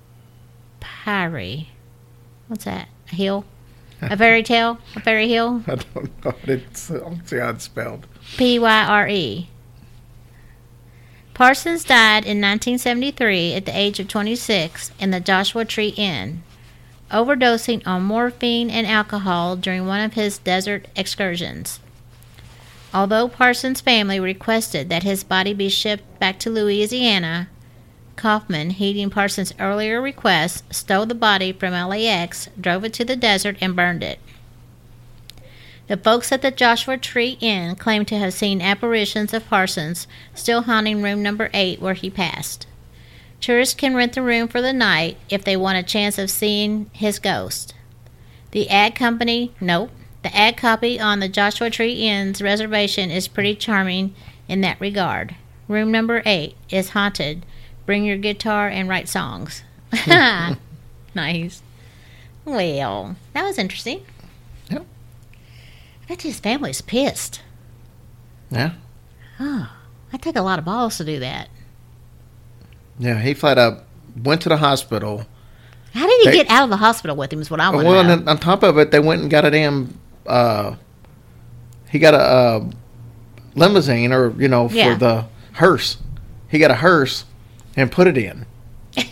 pyre. 0.80 1.66
What's 2.48 2.64
that? 2.64 2.88
A 3.12 3.14
hill? 3.14 3.44
A 4.02 4.16
fairy 4.16 4.42
tale? 4.44 4.78
A 4.94 5.00
fairy 5.00 5.28
hill? 5.28 5.62
I 5.66 5.76
don't 5.76 6.24
know. 6.24 6.34
It's, 6.44 6.90
I 6.90 6.98
don't 6.98 7.28
see 7.28 7.38
how 7.38 7.50
it's 7.50 7.64
spelled. 7.64 8.06
P 8.36 8.58
Y 8.58 8.84
R 8.84 9.08
E. 9.08 9.48
Parsons 11.34 11.84
died 11.84 12.24
in 12.24 12.40
1973 12.40 13.52
at 13.54 13.66
the 13.66 13.76
age 13.76 14.00
of 14.00 14.08
26 14.08 14.90
in 14.98 15.10
the 15.10 15.20
Joshua 15.20 15.66
Tree 15.66 15.92
Inn, 15.96 16.42
overdosing 17.10 17.86
on 17.86 18.04
morphine 18.04 18.70
and 18.70 18.86
alcohol 18.86 19.54
during 19.54 19.86
one 19.86 20.00
of 20.00 20.14
his 20.14 20.38
desert 20.38 20.88
excursions. 20.96 21.78
Although 22.96 23.28
Parsons' 23.28 23.82
family 23.82 24.18
requested 24.18 24.88
that 24.88 25.02
his 25.02 25.22
body 25.22 25.52
be 25.52 25.68
shipped 25.68 26.18
back 26.18 26.38
to 26.38 26.48
Louisiana, 26.48 27.50
Kaufman, 28.16 28.70
heeding 28.70 29.10
Parsons' 29.10 29.52
earlier 29.60 30.00
request, 30.00 30.64
stole 30.72 31.04
the 31.04 31.14
body 31.14 31.52
from 31.52 31.74
LAX, 31.74 32.48
drove 32.58 32.84
it 32.84 32.94
to 32.94 33.04
the 33.04 33.14
desert, 33.14 33.58
and 33.60 33.76
burned 33.76 34.02
it. 34.02 34.18
The 35.88 35.98
folks 35.98 36.32
at 36.32 36.40
the 36.40 36.50
Joshua 36.50 36.96
Tree 36.96 37.36
Inn 37.42 37.76
claim 37.76 38.06
to 38.06 38.18
have 38.18 38.32
seen 38.32 38.62
apparitions 38.62 39.34
of 39.34 39.46
Parsons 39.46 40.06
still 40.34 40.62
haunting 40.62 41.02
room 41.02 41.22
number 41.22 41.50
8 41.52 41.82
where 41.82 41.92
he 41.92 42.08
passed. 42.08 42.66
Tourists 43.42 43.74
can 43.74 43.94
rent 43.94 44.14
the 44.14 44.22
room 44.22 44.48
for 44.48 44.62
the 44.62 44.72
night 44.72 45.18
if 45.28 45.44
they 45.44 45.54
want 45.54 45.76
a 45.76 45.82
chance 45.82 46.16
of 46.16 46.30
seeing 46.30 46.90
his 46.94 47.18
ghost. 47.18 47.74
The 48.52 48.70
ad 48.70 48.94
company, 48.94 49.52
nope, 49.60 49.90
the 50.26 50.36
ad 50.36 50.56
copy 50.56 50.98
on 50.98 51.20
the 51.20 51.28
Joshua 51.28 51.70
Tree 51.70 51.92
Inn's 51.92 52.42
reservation 52.42 53.12
is 53.12 53.28
pretty 53.28 53.54
charming 53.54 54.12
in 54.48 54.60
that 54.62 54.80
regard. 54.80 55.36
Room 55.68 55.92
number 55.92 56.20
8 56.26 56.56
is 56.68 56.90
haunted. 56.90 57.46
Bring 57.86 58.04
your 58.04 58.16
guitar 58.16 58.66
and 58.66 58.88
write 58.88 59.08
songs. 59.08 59.62
nice. 61.14 61.62
Well, 62.44 63.14
that 63.34 63.44
was 63.44 63.56
interesting. 63.56 64.04
Yep. 64.68 64.84
I 66.02 66.06
bet 66.08 66.22
his 66.22 66.40
family's 66.40 66.80
pissed. 66.80 67.40
Yeah. 68.50 68.72
Oh, 69.38 69.70
I 70.12 70.16
take 70.16 70.34
a 70.34 70.42
lot 70.42 70.58
of 70.58 70.64
balls 70.64 70.96
to 70.96 71.04
do 71.04 71.20
that. 71.20 71.48
Yeah, 72.98 73.20
he 73.20 73.32
flat 73.32 73.58
out 73.58 73.84
went 74.24 74.42
to 74.42 74.48
the 74.48 74.56
hospital. 74.56 75.24
How 75.94 76.06
did 76.06 76.20
he 76.22 76.30
They- 76.30 76.36
get 76.38 76.50
out 76.50 76.64
of 76.64 76.70
the 76.70 76.78
hospital 76.78 77.16
with 77.16 77.32
him? 77.32 77.40
Is 77.40 77.50
what 77.50 77.60
I 77.60 77.70
want 77.70 77.86
well, 77.86 78.02
to 78.02 78.08
know. 78.08 78.16
then 78.16 78.28
on 78.28 78.38
top 78.38 78.64
of 78.64 78.76
it, 78.76 78.90
they 78.90 78.98
went 78.98 79.22
and 79.22 79.30
got 79.30 79.44
a 79.44 79.50
damn. 79.52 79.98
Uh, 80.26 80.76
he 81.90 81.98
got 81.98 82.14
a 82.14 82.18
uh, 82.18 82.70
limousine, 83.54 84.12
or 84.12 84.30
you 84.40 84.48
know, 84.48 84.68
for 84.68 84.74
Yeah. 84.74 84.94
the 84.94 85.26
hearse. 85.52 85.98
He 86.48 86.58
got 86.58 86.70
a 86.70 86.74
hearse 86.76 87.24
and 87.76 87.90
put 87.90 88.06
it 88.06 88.16
in. 88.18 88.46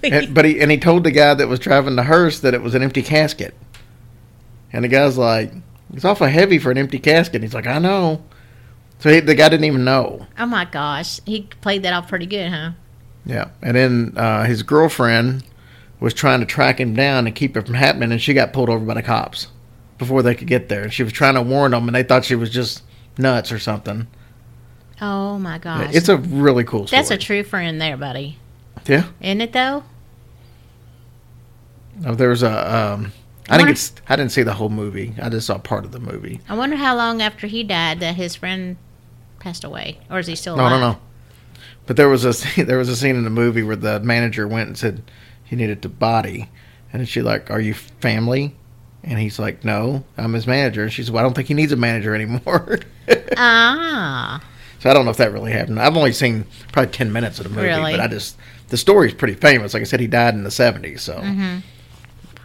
And, 0.00 0.32
but 0.32 0.44
he 0.44 0.60
and 0.60 0.70
he 0.70 0.78
told 0.78 1.02
the 1.02 1.10
guy 1.10 1.34
that 1.34 1.48
was 1.48 1.58
driving 1.58 1.96
the 1.96 2.04
hearse 2.04 2.38
that 2.40 2.54
it 2.54 2.62
was 2.62 2.74
an 2.76 2.82
empty 2.84 3.02
casket. 3.02 3.52
And 4.72 4.84
the 4.84 4.88
guy's 4.88 5.18
like, 5.18 5.52
"It's 5.92 6.04
awful 6.04 6.28
heavy 6.28 6.58
for 6.60 6.70
an 6.70 6.78
empty 6.78 7.00
casket." 7.00 7.42
He's 7.42 7.52
like, 7.54 7.66
"I 7.66 7.78
know." 7.80 8.22
So 9.00 9.10
he, 9.10 9.18
the 9.20 9.34
guy 9.34 9.48
didn't 9.48 9.64
even 9.64 9.84
know. 9.84 10.26
oh 10.38 10.46
my 10.46 10.66
gosh, 10.66 11.20
he 11.26 11.48
played 11.60 11.82
that 11.82 11.92
off 11.94 12.08
pretty 12.08 12.26
good, 12.26 12.50
huh? 12.52 12.70
Yeah, 13.26 13.48
and 13.60 13.76
then 13.76 14.12
uh, 14.16 14.44
his 14.44 14.62
girlfriend 14.62 15.42
was 15.98 16.14
trying 16.14 16.40
to 16.40 16.46
track 16.46 16.78
him 16.78 16.94
down 16.94 17.26
and 17.26 17.34
keep 17.34 17.56
it 17.56 17.66
from 17.66 17.74
happening, 17.74 18.12
and 18.12 18.22
she 18.22 18.34
got 18.34 18.52
pulled 18.52 18.68
over 18.68 18.84
by 18.84 18.94
the 18.94 19.02
cops 19.02 19.48
before 19.98 20.22
they 20.22 20.34
could 20.34 20.48
get 20.48 20.68
there. 20.68 20.82
And 20.84 20.92
she 20.92 21.02
was 21.02 21.12
trying 21.12 21.34
to 21.34 21.42
warn 21.42 21.72
them, 21.72 21.88
and 21.88 21.94
they 21.94 22.02
thought 22.02 22.24
she 22.24 22.34
was 22.34 22.50
just 22.50 22.82
nuts 23.18 23.50
or 23.52 23.58
something. 23.58 24.06
Oh 25.00 25.38
my 25.38 25.58
gosh, 25.58 25.94
It's 25.94 26.08
a 26.08 26.16
really 26.16 26.64
cool 26.64 26.86
story. 26.86 26.98
that's 26.98 27.10
a 27.12 27.16
true 27.16 27.42
friend 27.44 27.80
there, 27.80 27.96
buddy. 27.96 28.38
yeah. 28.86 29.04
Isn't 29.20 29.40
it 29.40 29.52
though? 29.52 29.84
Uh, 32.04 32.14
There 32.14 32.28
was 32.28 32.42
a 32.42 32.76
um, 32.76 33.12
I 33.48 33.56
didn't 33.56 33.68
get, 33.68 33.76
s- 33.76 33.92
I 34.08 34.16
didn't 34.16 34.32
see 34.32 34.42
the 34.42 34.54
whole 34.54 34.68
movie. 34.68 35.14
I 35.20 35.28
just 35.28 35.46
saw 35.46 35.58
part 35.58 35.84
of 35.84 35.92
the 35.92 36.00
movie. 36.00 36.40
I 36.48 36.54
wonder 36.56 36.76
how 36.76 36.96
long 36.96 37.22
after 37.22 37.46
he 37.46 37.62
died 37.64 38.00
that 38.00 38.14
his 38.16 38.34
friend 38.36 38.76
passed 39.38 39.64
away, 39.64 39.98
or 40.10 40.18
is 40.18 40.26
he 40.26 40.34
still 40.36 40.54
alive? 40.54 40.70
no, 40.72 40.80
no. 40.80 40.90
No. 40.92 40.98
But 41.86 41.96
there 41.96 42.08
was 42.08 42.24
a 42.24 42.32
scene- 42.34 42.66
there 42.66 42.78
was 42.78 42.88
a 42.88 42.96
scene 42.96 43.16
in 43.16 43.24
the 43.24 43.30
movie 43.30 43.62
where 43.62 43.76
the 43.76 44.00
manager 44.00 44.46
went 44.46 44.68
and 44.68 44.76
said 44.78 45.02
he 45.44 45.56
needed 45.56 45.80
to 45.82 45.88
body, 45.88 46.50
and 46.92 47.08
she 47.08 47.22
like, 47.22 47.50
"Are 47.50 47.60
you 47.60 47.74
family?" 47.74 48.54
And 49.04 49.18
he's 49.18 49.38
like, 49.38 49.64
"No, 49.64 50.04
I'm 50.16 50.32
his 50.32 50.46
manager." 50.46 50.82
And 50.82 50.92
she 50.92 51.02
said, 51.04 51.14
"Well, 51.14 51.20
I 51.20 51.22
don't 51.24 51.34
think 51.34 51.48
he 51.48 51.54
needs 51.54 51.72
a 51.72 51.76
manager 51.76 52.14
anymore." 52.14 52.78
Ah, 53.40 54.42
so 54.80 54.90
I 54.90 54.92
don't 54.92 55.04
know 55.06 55.10
if 55.10 55.16
that 55.16 55.32
really 55.32 55.52
happened. 55.52 55.80
I've 55.80 55.96
only 55.96 56.12
seen 56.12 56.44
probably 56.72 56.92
ten 56.92 57.10
minutes 57.12 57.38
of 57.38 57.44
the 57.44 57.50
movie, 57.50 57.68
Really? 57.68 57.92
but 57.92 58.00
I 58.00 58.06
just 58.08 58.36
the 58.68 58.76
story's 58.76 59.14
pretty 59.14 59.34
famous. 59.34 59.72
Like 59.72 59.80
I 59.80 59.84
said, 59.84 60.00
he 60.00 60.06
died 60.06 60.34
in 60.34 60.42
the 60.44 60.50
'70s. 60.50 61.00
So, 61.00 61.14
Mm-hmm. 61.18 61.58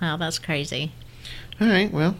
wow, 0.02 0.16
that's 0.18 0.40
crazy. 0.40 0.92
all 1.60 1.68
right, 1.68 1.92
well, 1.92 2.16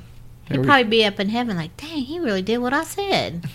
He'd 0.50 0.60
we- 0.60 0.66
probably 0.66 0.84
be 0.90 1.06
up 1.06 1.20
in 1.20 1.30
heaven 1.30 1.56
like, 1.56 1.78
dang, 1.78 2.02
he 2.04 2.20
really 2.20 2.42
did 2.42 2.58
what 2.58 2.74
I 2.74 2.84
said. 2.84 3.46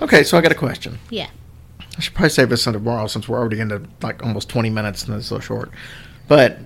okay. 0.00 0.22
So 0.22 0.38
I 0.38 0.40
got 0.40 0.52
a 0.52 0.56
question. 0.56 0.98
Yeah. 1.10 1.28
I 1.96 2.00
should 2.00 2.14
probably 2.14 2.30
save 2.30 2.48
this 2.48 2.66
until 2.66 2.80
tomorrow 2.80 3.06
since 3.06 3.28
we're 3.28 3.38
already 3.38 3.60
into 3.60 3.82
like 4.02 4.22
almost 4.24 4.48
20 4.48 4.70
minutes 4.70 5.04
and 5.04 5.16
it's 5.16 5.26
so 5.26 5.38
short. 5.40 5.70
But, 6.26 6.58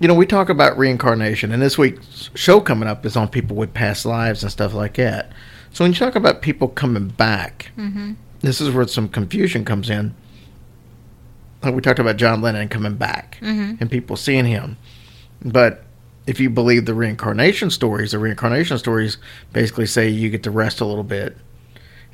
you 0.00 0.08
know, 0.08 0.14
we 0.14 0.26
talk 0.26 0.48
about 0.48 0.76
reincarnation, 0.78 1.52
and 1.52 1.62
this 1.62 1.76
week's 1.78 2.30
show 2.34 2.60
coming 2.60 2.88
up 2.88 3.04
is 3.06 3.16
on 3.16 3.28
people 3.28 3.54
with 3.56 3.74
past 3.74 4.04
lives 4.06 4.42
and 4.42 4.50
stuff 4.50 4.72
like 4.74 4.94
that. 4.94 5.30
So 5.72 5.84
when 5.84 5.92
you 5.92 5.98
talk 5.98 6.16
about 6.16 6.42
people 6.42 6.68
coming 6.68 7.08
back, 7.08 7.70
Mm-hmm. 7.76 8.12
this 8.40 8.60
is 8.60 8.70
where 8.74 8.88
some 8.88 9.08
confusion 9.08 9.64
comes 9.64 9.88
in. 9.90 10.14
Like 11.62 11.74
we 11.74 11.82
talked 11.82 11.98
about 11.98 12.16
John 12.16 12.40
Lennon 12.40 12.68
coming 12.68 12.94
back 12.94 13.36
Mhm. 13.42 13.78
and 13.80 13.90
people 13.90 14.16
seeing 14.16 14.46
him. 14.46 14.78
But 15.44 15.84
if 16.26 16.40
you 16.40 16.48
believe 16.48 16.86
the 16.86 16.94
reincarnation 16.94 17.68
stories, 17.70 18.12
the 18.12 18.18
reincarnation 18.18 18.78
stories 18.78 19.18
basically 19.52 19.86
say 19.86 20.08
you 20.08 20.30
get 20.30 20.42
to 20.44 20.50
rest 20.50 20.80
a 20.80 20.86
little 20.86 21.04
bit 21.04 21.36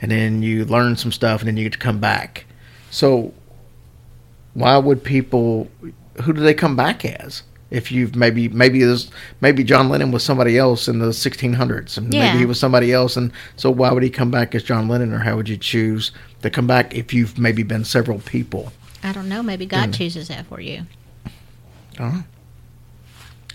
and 0.03 0.11
then 0.11 0.43
you 0.43 0.65
learn 0.65 0.97
some 0.97 1.13
stuff 1.13 1.41
and 1.41 1.49
then 1.49 1.57
you 1.57 1.63
get 1.65 1.73
to 1.75 1.79
come 1.79 2.01
back. 2.01 2.45
So 2.91 3.33
why 4.55 4.77
would 4.79 5.05
people 5.05 5.71
who 6.25 6.33
do 6.33 6.41
they 6.41 6.55
come 6.55 6.75
back 6.77 7.05
as? 7.05 7.43
If 7.71 7.91
you've 7.91 8.15
maybe 8.15 8.49
maybe 8.49 8.83
this 8.85 9.11
maybe 9.41 9.65
John 9.65 9.89
Lennon 9.89 10.13
was 10.13 10.23
somebody 10.23 10.57
else 10.57 10.87
in 10.87 11.01
the 11.01 11.07
1600s 11.09 11.99
and 11.99 12.15
Yeah. 12.15 12.27
maybe 12.27 12.39
he 12.39 12.47
was 12.47 12.61
somebody 12.61 12.93
else 12.93 13.17
and 13.17 13.33
so 13.57 13.71
why 13.71 13.91
would 13.93 14.05
he 14.05 14.11
come 14.11 14.31
back 14.31 14.55
as 14.55 14.63
John 14.63 14.87
Lennon 14.87 15.13
or 15.13 15.19
how 15.19 15.35
would 15.37 15.49
you 15.49 15.57
choose 15.57 16.13
to 16.43 16.51
come 16.51 16.69
back 16.69 16.95
if 16.95 17.13
you've 17.13 17.39
maybe 17.39 17.65
been 17.65 17.85
several 17.85 18.21
people? 18.21 18.73
I 19.03 19.13
don't 19.13 19.29
know. 19.29 19.43
Maybe 19.43 19.67
God 19.67 19.91
Mm. 19.91 19.95
chooses 19.95 20.29
that 20.29 20.47
for 20.47 20.61
you. 20.61 20.87
Know. 21.99 22.23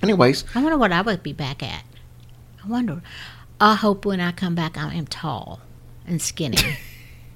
Anyways, 0.03 0.43
I 0.55 0.61
wonder 0.61 0.77
what 0.77 0.91
I 0.91 1.01
would 1.01 1.23
be 1.23 1.33
back 1.33 1.63
at. 1.63 1.83
I 2.63 2.67
wonder. 2.67 3.01
I 3.61 3.75
hope 3.75 4.05
when 4.05 4.19
I 4.19 4.31
come 4.31 4.55
back, 4.55 4.77
I 4.77 4.93
am 4.93 5.05
tall 5.05 5.61
and 6.07 6.21
skinny. 6.21 6.57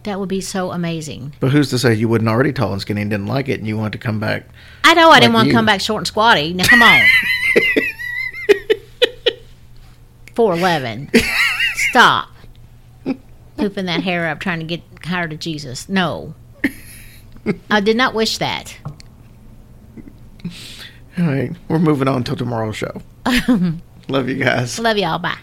that 0.05 0.19
would 0.19 0.29
be 0.29 0.41
so 0.41 0.71
amazing. 0.71 1.33
but 1.39 1.51
who's 1.51 1.69
to 1.69 1.77
say 1.77 1.93
you 1.93 2.07
wouldn't 2.07 2.29
already 2.29 2.51
tall 2.53 2.71
and 2.73 2.81
skinny 2.81 3.01
and 3.01 3.11
didn't 3.11 3.27
like 3.27 3.49
it 3.49 3.59
and 3.59 3.67
you 3.67 3.77
want 3.77 3.91
to 3.93 3.99
come 3.99 4.19
back? 4.19 4.45
I 4.83 4.93
know 4.93 5.09
I 5.09 5.19
didn't 5.19 5.33
want 5.33 5.47
to 5.49 5.53
come 5.53 5.65
back 5.65 5.81
short 5.81 5.99
and 5.99 6.07
squatty. 6.07 6.53
Now 6.53 6.65
come 6.65 6.81
on. 6.81 7.01
Four 10.35 10.53
eleven. 10.53 11.09
Stop. 11.89 12.29
Pooping 13.57 13.85
that 13.85 14.03
hair 14.03 14.27
up, 14.27 14.39
trying 14.39 14.59
to 14.59 14.65
get 14.65 14.81
higher 15.05 15.27
to 15.29 15.37
Jesus. 15.37 15.87
No. 15.87 16.33
I 17.69 17.79
did 17.79 17.95
not 17.95 18.13
wish 18.13 18.37
that. 18.39 18.75
All 21.17 21.25
right, 21.25 21.51
we're 21.69 21.79
moving 21.79 22.07
on 22.09 22.23
till 22.25 22.35
tomorrow's 22.35 22.75
show. 22.75 23.01
Love 24.09 24.27
you 24.27 24.35
guys. 24.35 24.77
Love 24.77 24.97
y'all. 24.97 25.19
Bye. 25.19 25.37